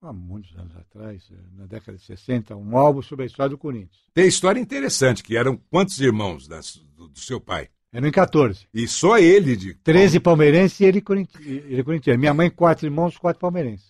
[0.01, 4.01] há muitos anos atrás, na década de 60, um álbum sobre a história do Corinthians.
[4.13, 7.69] Tem história interessante, que eram quantos irmãos das, do, do, seu pai?
[7.93, 8.67] Eram em 14.
[8.73, 9.75] E só ele de...
[9.75, 11.03] 13 palmeirenses e ele,
[11.45, 12.19] ele corintiano.
[12.19, 13.89] Minha mãe, quatro irmãos, quatro palmeirenses.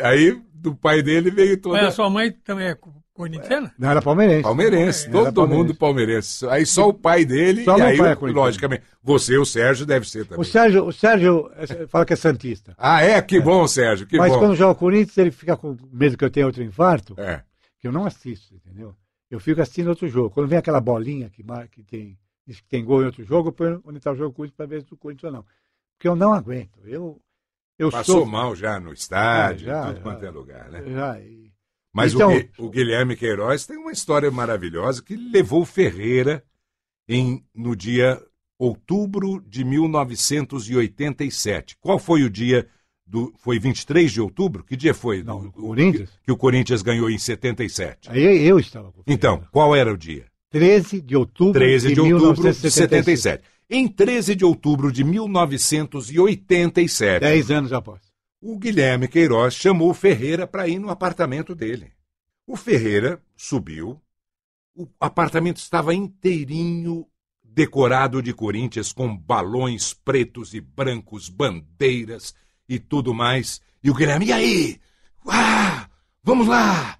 [0.00, 1.76] Aí do pai dele veio toda.
[1.76, 2.78] Mas a sua mãe também é
[3.12, 3.72] corintiana?
[3.78, 4.42] Não, era palmeirense.
[4.42, 5.68] Palmeirense, todo palmeirense.
[5.68, 6.46] mundo palmeirense.
[6.48, 10.24] Aí só o pai dele, só e aí, é logicamente, você, o Sérgio, deve ser
[10.24, 10.40] também.
[10.40, 12.74] O Sérgio, o Sérgio é, fala que é Santista.
[12.76, 13.20] Ah, é?
[13.22, 13.40] Que é.
[13.40, 14.40] bom, Sérgio, que Mas bom.
[14.40, 17.42] quando joga o Corinthians, ele fica com medo que eu tenha outro infarto, é.
[17.78, 18.94] que eu não assisto, entendeu?
[19.30, 20.30] Eu fico assistindo outro jogo.
[20.30, 23.82] Quando vem aquela bolinha que, que tem, que tem gol em outro jogo, eu ponho
[23.84, 25.44] onde está o jogo do Corinthians para ver se o Corinthians ou não.
[25.96, 26.80] Porque eu não aguento.
[26.84, 27.20] Eu,
[27.78, 28.26] eu Passou sou...
[28.26, 30.84] mal já no estádio, é, já, tudo já, quanto é lugar, né?
[30.86, 31.18] Já.
[31.92, 32.30] Mas então...
[32.58, 36.44] o, o, Guilherme Queiroz tem uma história maravilhosa que levou Ferreira
[37.08, 38.20] em, no dia
[38.58, 41.76] outubro de 1987.
[41.80, 42.66] Qual foi o dia
[43.06, 43.32] do.
[43.38, 44.64] Foi 23 de outubro?
[44.64, 45.22] Que dia foi?
[45.22, 46.10] Não, do, Corinthians?
[46.10, 48.10] Que, que, o Corinthians ganhou em 77.
[48.10, 50.26] Aí eu estava com Então, qual era o dia?
[50.50, 53.42] 13 de outubro 13 de, de outubro de 77.
[53.68, 57.20] Em 13 de outubro de 1987.
[57.20, 58.02] Dez anos após.
[58.40, 61.92] O Guilherme Queiroz chamou o Ferreira para ir no apartamento dele.
[62.46, 63.98] O Ferreira subiu.
[64.76, 67.06] O apartamento estava inteirinho
[67.42, 72.34] decorado de Corinthians com balões pretos e brancos, bandeiras
[72.68, 73.62] e tudo mais.
[73.82, 74.78] E o Guilherme, e aí?
[75.26, 75.88] Ah,
[76.22, 76.98] vamos lá!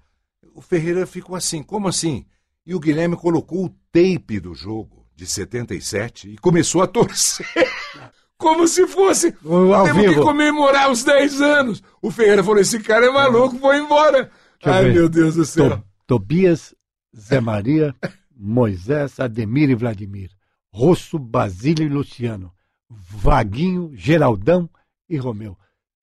[0.55, 2.25] O Ferreira ficou assim, como assim?
[2.65, 7.47] E o Guilherme colocou o tape do jogo de 77 e começou a torcer.
[8.37, 9.33] Como se fosse.
[9.45, 10.15] Ao temos vivo.
[10.15, 11.83] que comemorar os 10 anos.
[12.01, 14.29] O Ferreira falou: esse cara é maluco, vou embora.
[14.63, 14.93] Ai, ver.
[14.93, 15.77] meu Deus do céu.
[15.77, 16.75] To Tobias,
[17.17, 17.95] Zé Maria,
[18.35, 20.31] Moisés, Ademir e Vladimir.
[20.69, 22.51] Rosso, Basílio e Luciano.
[22.89, 24.69] Vaguinho, Geraldão
[25.09, 25.57] e Romeu.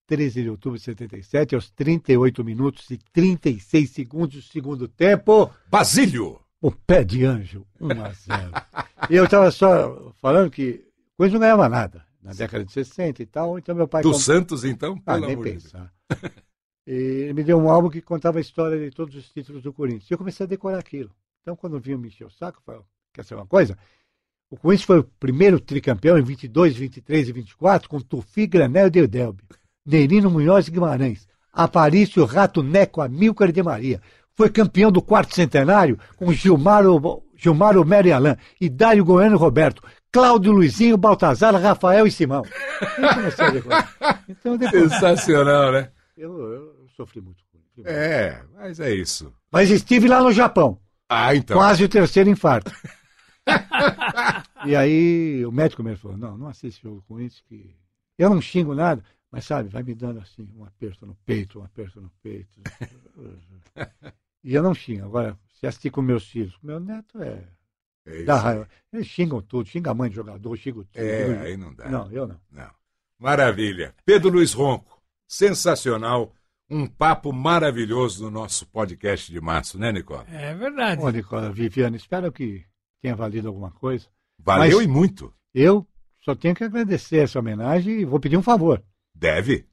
[0.06, 5.50] 13 de outubro de 77, aos 38 minutos e 36 segundos do segundo tempo.
[5.70, 6.41] Basílio!
[6.62, 8.52] O pé de anjo, 1 a 0.
[9.10, 10.86] e eu estava só falando que
[11.16, 13.58] coisa não ganhava nada na década de 60 e tal.
[13.58, 14.02] Então meu pai.
[14.02, 14.14] Do.
[14.14, 14.96] Santos, então?
[15.04, 15.92] Ah, nem pensar.
[16.86, 19.72] e ele me deu um álbum que contava a história de todos os títulos do
[19.72, 20.08] Corinthians.
[20.08, 21.10] E eu comecei a decorar aquilo.
[21.42, 23.76] Então, quando vinha me encher o saco, eu quer saber uma coisa?
[24.48, 28.90] O Corinthians foi o primeiro tricampeão em 22, 23 e 24 com Tufi, Granel e
[28.90, 29.42] Deldelbe.
[29.84, 31.26] Nerino Munhoz e Guimarães.
[31.52, 34.00] Aparício, Rato, Neco, Amilcar e De Maria
[34.34, 36.84] foi campeão do quarto centenário com Gilmar,
[37.36, 42.44] Gilmar Homero e Alain, e Dário Goiano Roberto, Cláudio Luizinho, Baltazar, Rafael e Simão.
[44.28, 44.92] Então, depois...
[44.92, 45.90] Sensacional, né?
[46.16, 47.42] Eu, eu, sofri muito.
[47.84, 49.32] É, mas é isso.
[49.50, 50.78] Mas estive lá no Japão.
[51.08, 51.56] Ah, então.
[51.56, 52.70] Quase o terceiro infarto.
[54.66, 57.74] e aí o médico me falou, não, não assiste jogo com isso, que
[58.18, 61.64] eu não xingo nada, mas sabe, vai me dando assim, um aperto no peito, um
[61.64, 62.60] aperto no peito.
[64.42, 65.04] E eu não xingo.
[65.04, 67.44] Agora, se assistir com meus filhos, com meu neto é.
[68.06, 68.68] é dá raiva.
[68.92, 71.02] Eles xingam tudo, xinga a mãe de jogador, xingam tudo.
[71.02, 71.88] É, aí não dá.
[71.88, 72.40] Não, eu não.
[72.50, 72.70] Não.
[73.18, 73.94] Maravilha.
[74.04, 76.34] Pedro Luiz Ronco, sensacional.
[76.68, 80.24] Um papo maravilhoso no nosso podcast de março, né, Nicola?
[80.28, 81.02] É verdade.
[81.02, 82.64] Ô, Nicola, Viviane, espero que
[83.00, 84.08] tenha valido alguma coisa.
[84.38, 85.34] Valeu Mas e muito.
[85.54, 85.86] Eu
[86.24, 88.82] só tenho que agradecer essa homenagem e vou pedir um favor.
[89.14, 89.66] Deve.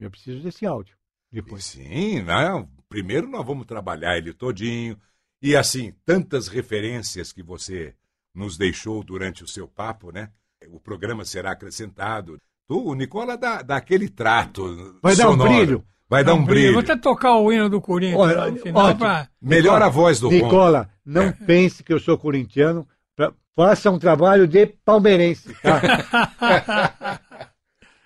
[0.00, 0.96] Eu preciso desse áudio.
[1.30, 1.64] Depois.
[1.64, 4.96] Sim, não, primeiro nós vamos trabalhar ele todinho.
[5.42, 7.94] E assim, tantas referências que você
[8.34, 10.30] nos deixou durante o seu papo, né?
[10.68, 12.38] O programa será acrescentado.
[12.68, 14.98] Tu, o Nicola dá, dá aquele trato.
[15.02, 15.38] Vai sonoro.
[15.38, 15.84] dar um brilho.
[16.08, 16.72] Vai dar um brilho.
[16.74, 19.28] Vou até tocar o hino do Corinthians Olha, no final pra...
[19.40, 21.32] Melhor a voz do Nicola, não é.
[21.32, 22.86] pense que eu sou corintiano.
[23.14, 23.32] Pra...
[23.54, 25.52] Faça um trabalho de palmeirense.
[25.62, 27.20] Tá?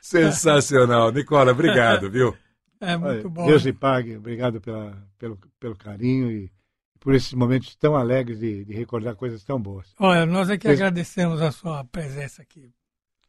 [0.00, 1.12] Sensacional.
[1.12, 2.34] Nicola, obrigado, viu?
[2.80, 3.46] É muito bom.
[3.46, 4.16] Deus lhe pague.
[4.16, 6.50] Obrigado pela, pelo, pelo carinho e
[6.98, 9.94] por esses momentos tão alegres de, de recordar coisas tão boas.
[9.98, 10.80] Olha, nós é que Vocês...
[10.80, 12.72] agradecemos a sua presença aqui.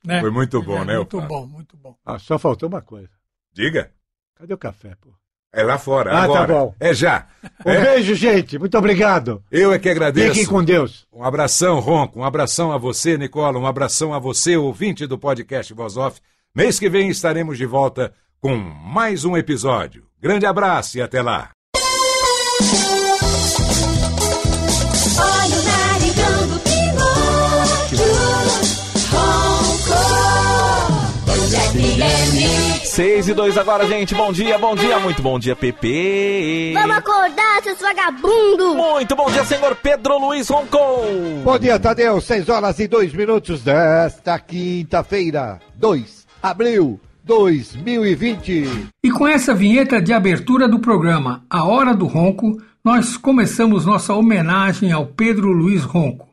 [0.06, 0.20] Né?
[0.20, 0.96] Foi muito bom, é, né?
[0.96, 1.96] Muito bom, muito bom.
[2.06, 3.10] Ah, só faltou uma coisa.
[3.54, 3.92] Diga.
[4.36, 5.10] Cadê o café, pô?
[5.54, 6.48] É lá fora, ah, tá agora.
[6.48, 6.76] tá bom.
[6.80, 7.28] É já.
[7.66, 7.82] Um é.
[7.82, 8.58] beijo, gente.
[8.58, 9.44] Muito obrigado.
[9.52, 10.34] Eu é que agradeço.
[10.34, 11.06] Fiquem com Deus.
[11.12, 12.20] Um abração, Ronco.
[12.20, 13.60] Um abração a você, Nicola.
[13.60, 16.22] Um abração a você, ouvinte do podcast Voz Off.
[16.56, 20.04] Mês que vem estaremos de volta com mais um episódio.
[20.20, 21.52] Grande abraço e até lá.
[32.84, 34.16] Seis e dois agora, gente.
[34.16, 36.74] Bom dia, bom dia, muito bom dia, Pepe.
[36.74, 38.76] Vamos acordar, seus vagabundos.
[38.76, 41.44] Muito bom dia, senhor Pedro Luiz Roncon.
[41.44, 42.20] Bom dia, Tadeu.
[42.20, 48.90] Seis horas e dois minutos desta quinta-feira, 2 abril 2020.
[49.04, 54.14] E com essa vinheta de abertura do programa A Hora do Ronco, nós começamos nossa
[54.14, 56.28] homenagem ao Pedro Luiz Ronco.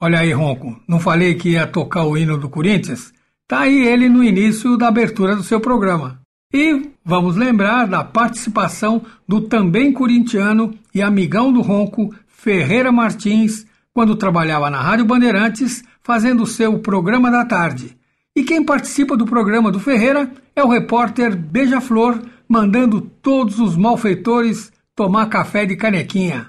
[0.00, 3.12] Olha aí, Ronco, não falei que ia tocar o hino do Corinthians?
[3.46, 6.20] Tá aí ele no início da abertura do seu programa.
[6.52, 14.16] E vamos lembrar da participação do também corintiano e amigão do Ronco, Ferreira Martins, quando
[14.16, 17.96] trabalhava na Rádio Bandeirantes, fazendo seu programa da tarde
[18.34, 24.72] e quem participa do programa do Ferreira é o repórter Beija-Flor, mandando todos os malfeitores
[24.96, 26.46] tomar café de canequinha.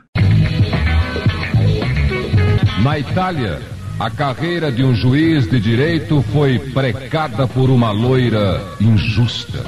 [2.82, 3.62] Na Itália,
[4.00, 9.64] a carreira de um juiz de direito foi precada por uma loira injusta.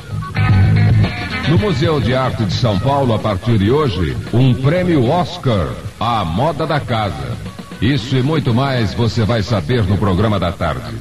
[1.50, 5.68] No Museu de Arte de São Paulo, a partir de hoje, um prêmio Oscar
[6.00, 7.38] à moda da casa.
[7.82, 10.96] Isso e muito mais você vai saber no programa da tarde.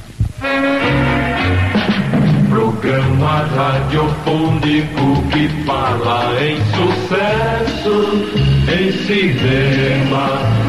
[2.85, 7.95] Programa radiofônico que fala em sucesso,
[8.69, 10.25] em cinema,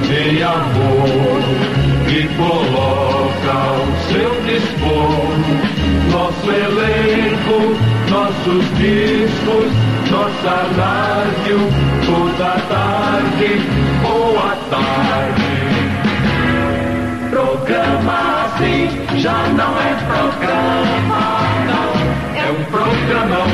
[0.09, 0.97] em amor
[1.37, 1.43] amor
[2.09, 5.29] e coloca ao seu dispor
[6.11, 7.77] nosso elenco,
[8.09, 9.71] nossos discos,
[10.11, 11.59] nossa rádio,
[12.07, 13.61] toda tarde,
[14.01, 15.57] boa tarde.
[17.29, 18.89] Programa assim
[19.19, 21.45] já não é programa,
[22.47, 23.47] é um programão.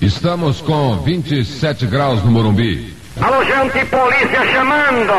[0.00, 2.92] Estamos com 27 graus no Morumbi.
[3.20, 5.12] Alô, gente, polícia chamando!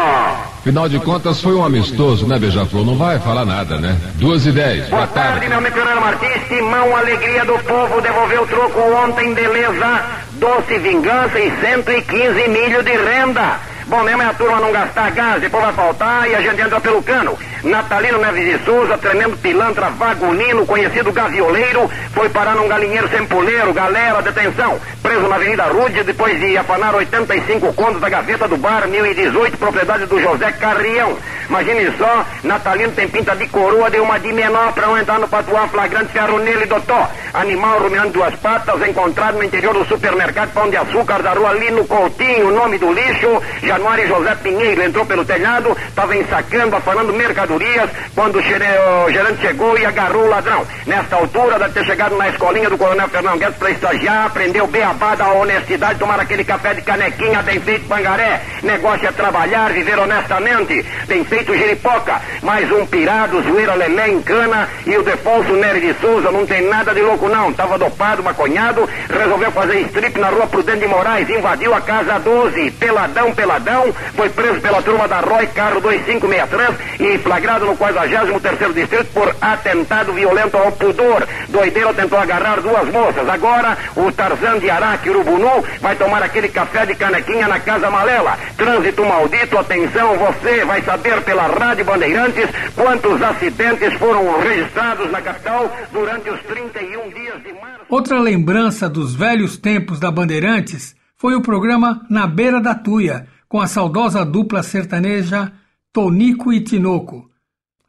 [0.60, 2.86] Afinal de contas, foi um amistoso, né, Beija-Flor?
[2.86, 3.98] Não vai falar nada, né?
[4.16, 4.90] Duas e dez.
[4.90, 6.48] Boa, tarde, tarde, meu meteorano Martins.
[6.50, 10.04] Timão, alegria do povo, devolveu o troco ontem, beleza.
[10.34, 13.58] Doce vingança e 115 milho de renda.
[13.88, 16.78] Bom mesmo é a turma não gastar gás, depois vai faltar e a gente entra
[16.82, 17.38] pelo cano.
[17.64, 23.74] Natalino Neves de Souza, tremendo pilantra vagonino, conhecido gavioleiro, foi parar num galinheiro sem poleiro.
[23.74, 24.78] Galera, detenção.
[25.02, 30.06] Preso na Avenida Rude depois de afanar 85 contos da gaveta do bar 1018, propriedade
[30.06, 31.18] do José Carrião.
[31.50, 35.28] Imagine só, Natalino tem pinta de coroa, deu uma de menor para não entrar no
[35.28, 37.08] patuá flagrante ferro nele, doutor.
[37.34, 41.86] Animal ruminando duas patas, encontrado no interior do supermercado Pão de Açúcar da rua Lino
[41.86, 48.40] Coutinho, nome do lixo, Januário José Pinheiro, entrou pelo telhado, estava ensacando, afanando mercadorias, quando
[48.40, 50.66] o gerente chegou e agarrou o ladrão.
[50.86, 55.16] Nesta altura, deve ter chegado na escolinha do Coronel Fernão Guedes para estagiar, aprendeu beabá
[55.16, 58.42] da honestidade, tomar aquele café de canequinha, bem feito pangaré.
[58.64, 60.86] Negócio é trabalhar, viver honestamente.
[61.08, 65.82] Bem feito feito giripoca, mais um pirado, zoeira lelé em cana e o Defonso Nery
[65.82, 70.30] de Souza não tem nada de louco não, tava dopado, maconhado, resolveu fazer strip na
[70.30, 75.20] rua Prudente de Moraes, invadiu a casa 12, peladão, peladão, foi preso pela turma da
[75.20, 81.28] Roy, carro 2563 e flagrado no 43º distrito por atentado violento ao pudor.
[81.50, 86.84] Doideiro tentou agarrar duas moças, agora o Tarzan de Araque Urubunu vai tomar aquele café
[86.88, 88.40] de canequinha na Casa Malela.
[88.58, 95.70] Trânsito maldito, atenção, você vai saber pela Rádio Bandeirantes quantos acidentes foram registrados na capital
[95.92, 97.86] durante os 31 dias de março.
[97.90, 103.60] Outra lembrança dos velhos tempos da Bandeirantes foi o programa Na Beira da Tuia, com
[103.60, 105.52] a saudosa dupla sertaneja
[105.92, 107.30] Tonico e Tinoco.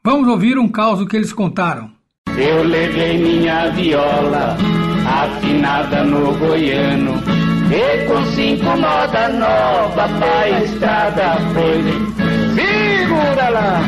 [0.02, 1.92] Vamos ouvir um caso que eles contaram.
[2.36, 4.56] Eu levei minha viola
[5.06, 7.22] afinada no goiano
[7.70, 12.27] e com cinco moda nova pra estrada foi
[13.18, 13.80] Segura lá!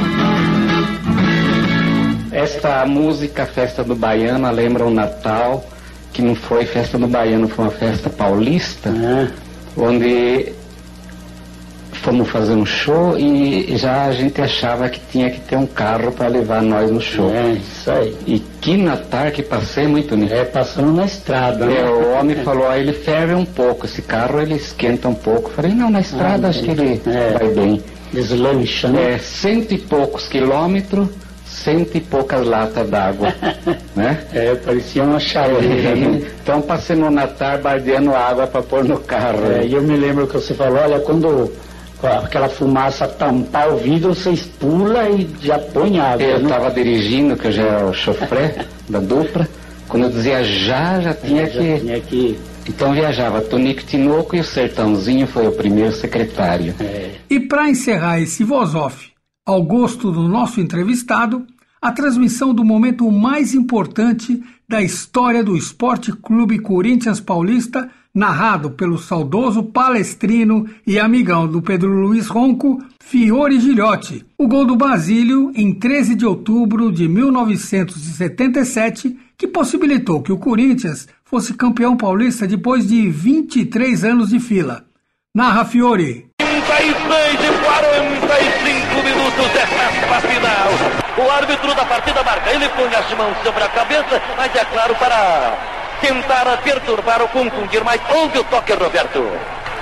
[2.33, 5.65] Esta música, Festa do Baiano, lembra o Natal,
[6.13, 9.29] que não foi festa do Baiano, foi uma festa paulista, é.
[9.77, 10.53] onde
[11.93, 16.11] fomos fazer um show e já a gente achava que tinha que ter um carro
[16.11, 17.31] para levar nós no show.
[17.31, 18.17] É, isso aí.
[18.27, 20.35] E que Natal que passei muito nisso.
[20.35, 21.67] É, passando na estrada.
[21.67, 21.89] É, né?
[21.89, 25.51] o homem falou, aí ele ferve um pouco, esse carro ele esquenta um pouco.
[25.51, 27.39] falei, não, na estrada ah, acho que ele é.
[27.39, 27.83] vai bem.
[28.13, 28.99] Deslanchando.
[28.99, 31.09] É, cento e poucos quilômetros,
[31.47, 33.35] cento e poucas latas d'água.
[33.95, 34.25] né?
[34.33, 35.95] É, parecia uma chaleira.
[35.95, 36.23] Né?
[36.43, 39.45] então passei no Natal bardeando água para pôr no carro.
[39.53, 41.53] É, e eu me lembro que você falou, olha, quando
[42.03, 46.25] aquela fumaça tampar o vidro, vocês pula e já põe água.
[46.25, 46.75] Eu estava né?
[46.75, 49.47] dirigindo, que eu já era o chofré da dupla.
[49.89, 51.81] Quando eu dizia já, já tinha, é, já que...
[51.81, 56.75] tinha que então viajava Tonico Tinoco e o Sertãozinho foi o primeiro secretário.
[56.81, 57.17] É.
[57.29, 59.11] E para encerrar esse voz off,
[59.47, 61.47] ao gosto do nosso entrevistado,
[61.81, 68.99] a transmissão do momento mais importante da história do Esporte Clube Corinthians Paulista, narrado pelo
[68.99, 74.27] saudoso palestrino e amigão do Pedro Luiz Ronco, Fiore Gilhote.
[74.37, 81.09] O gol do Basílio em 13 de outubro de 1977, que possibilitou que o Corinthians
[81.25, 84.85] fosse campeão paulista depois de 23 anos de fila.
[85.35, 86.29] Narra Fiore.
[86.37, 91.27] 36 e 45 minutos desta final.
[91.27, 94.95] O árbitro da partida marca, ele põe as mãos sobre a cabeça, mas é claro
[94.97, 95.57] para
[96.03, 99.27] tentar perturbar ou confundir, mas houve o toque, Roberto.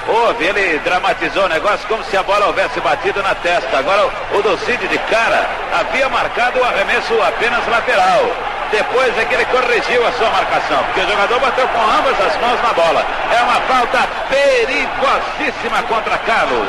[0.06, 3.76] Houve, ele dramatizou o negócio como se a bola houvesse batido na testa.
[3.76, 8.47] Agora o Docide de cara havia marcado o arremesso apenas lateral.
[8.70, 12.36] Depois é que ele corrigiu a sua marcação, porque o jogador bateu com ambas as
[12.40, 13.06] mãos na bola.
[13.32, 16.68] É uma falta perigosíssima contra Carlos.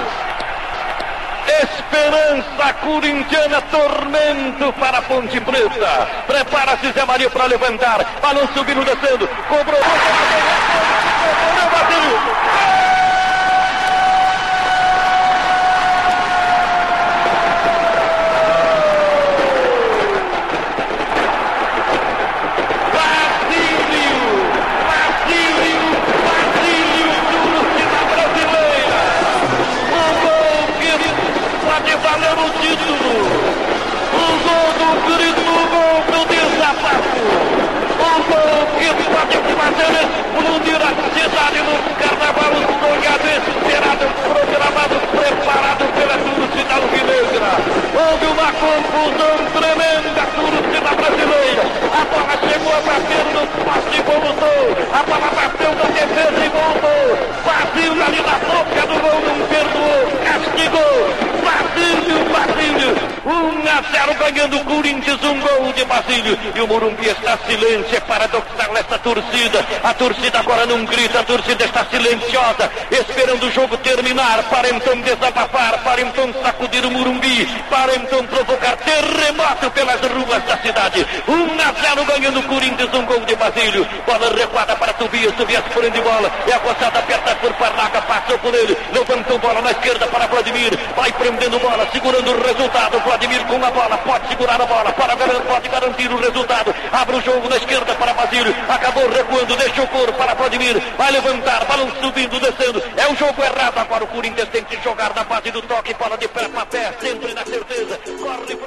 [1.61, 6.07] Esperança corintiana, tormento para a Ponte Preta.
[6.27, 8.05] Prepara-se Zé Maria para levantar.
[8.21, 9.27] Balão subindo, descendo.
[9.49, 9.81] Cobrou.
[11.71, 11.99] Bateu.
[11.99, 12.88] o título.
[41.19, 47.51] Cidade no carnaval sonhado, esperado, programado, preparado pela torcida alvinegra.
[47.95, 51.63] Houve uma confusão tremenda, torcida brasileira.
[51.91, 54.63] A bola chegou a bater no poste e voltou.
[54.93, 57.09] A bola bateu na defesa e voltou.
[57.45, 61.38] Basílio ali na boca do gol, não perdoou, castigou.
[61.41, 66.37] Basílio, Basílio, 1 a 0 ganhando o Corinthians, um gol de Basílio.
[66.55, 69.65] E o Morumbi está silêncio, é paradoxal essa torcida.
[69.83, 74.99] A torcida agora não grita, a torcida está silenciosa, esperando o jogo terminar, para então
[75.01, 81.05] desabafar, para então sacudir o Morumbi, para então provocar terremoto pelas ruas da cidade.
[81.27, 83.87] 1 a 0 ganhando o Corinthians, um gol de Basílio.
[84.05, 88.77] Bola recuada para Tobias, Tobias prende bola, é a aperta por Parlaga, passou por ele,
[88.93, 92.99] levantou bola na esquerda para Vladimir, vai prendendo bola, segurando o resultado.
[92.99, 96.75] Vladimir com a bola, pode segurar a bola, para, pode garantir o resultado.
[96.91, 101.11] Abre o jogo na esquerda para Basílio, acabou recuando, deixou o couro para Vladimir, vai
[101.11, 102.83] levantar, balão subindo, descendo.
[102.97, 103.77] É um jogo errado.
[103.77, 106.93] Agora o Corinthians tem que jogar na base do toque, bola de pé para pé,
[106.99, 107.99] sempre na certeza.
[108.19, 108.57] Corre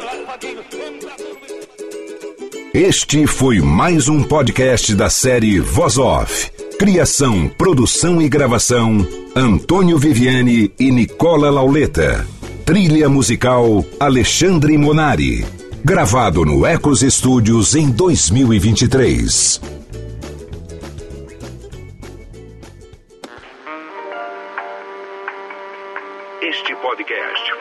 [2.72, 6.50] Este foi mais um podcast da série Voz Off.
[6.78, 9.06] Criação, produção e gravação:
[9.36, 12.26] Antônio Viviane e Nicola Lauleta.
[12.72, 15.44] Trilha musical: Alexandre Monari.
[15.84, 19.81] Gravado no Ecos Studios em 2023.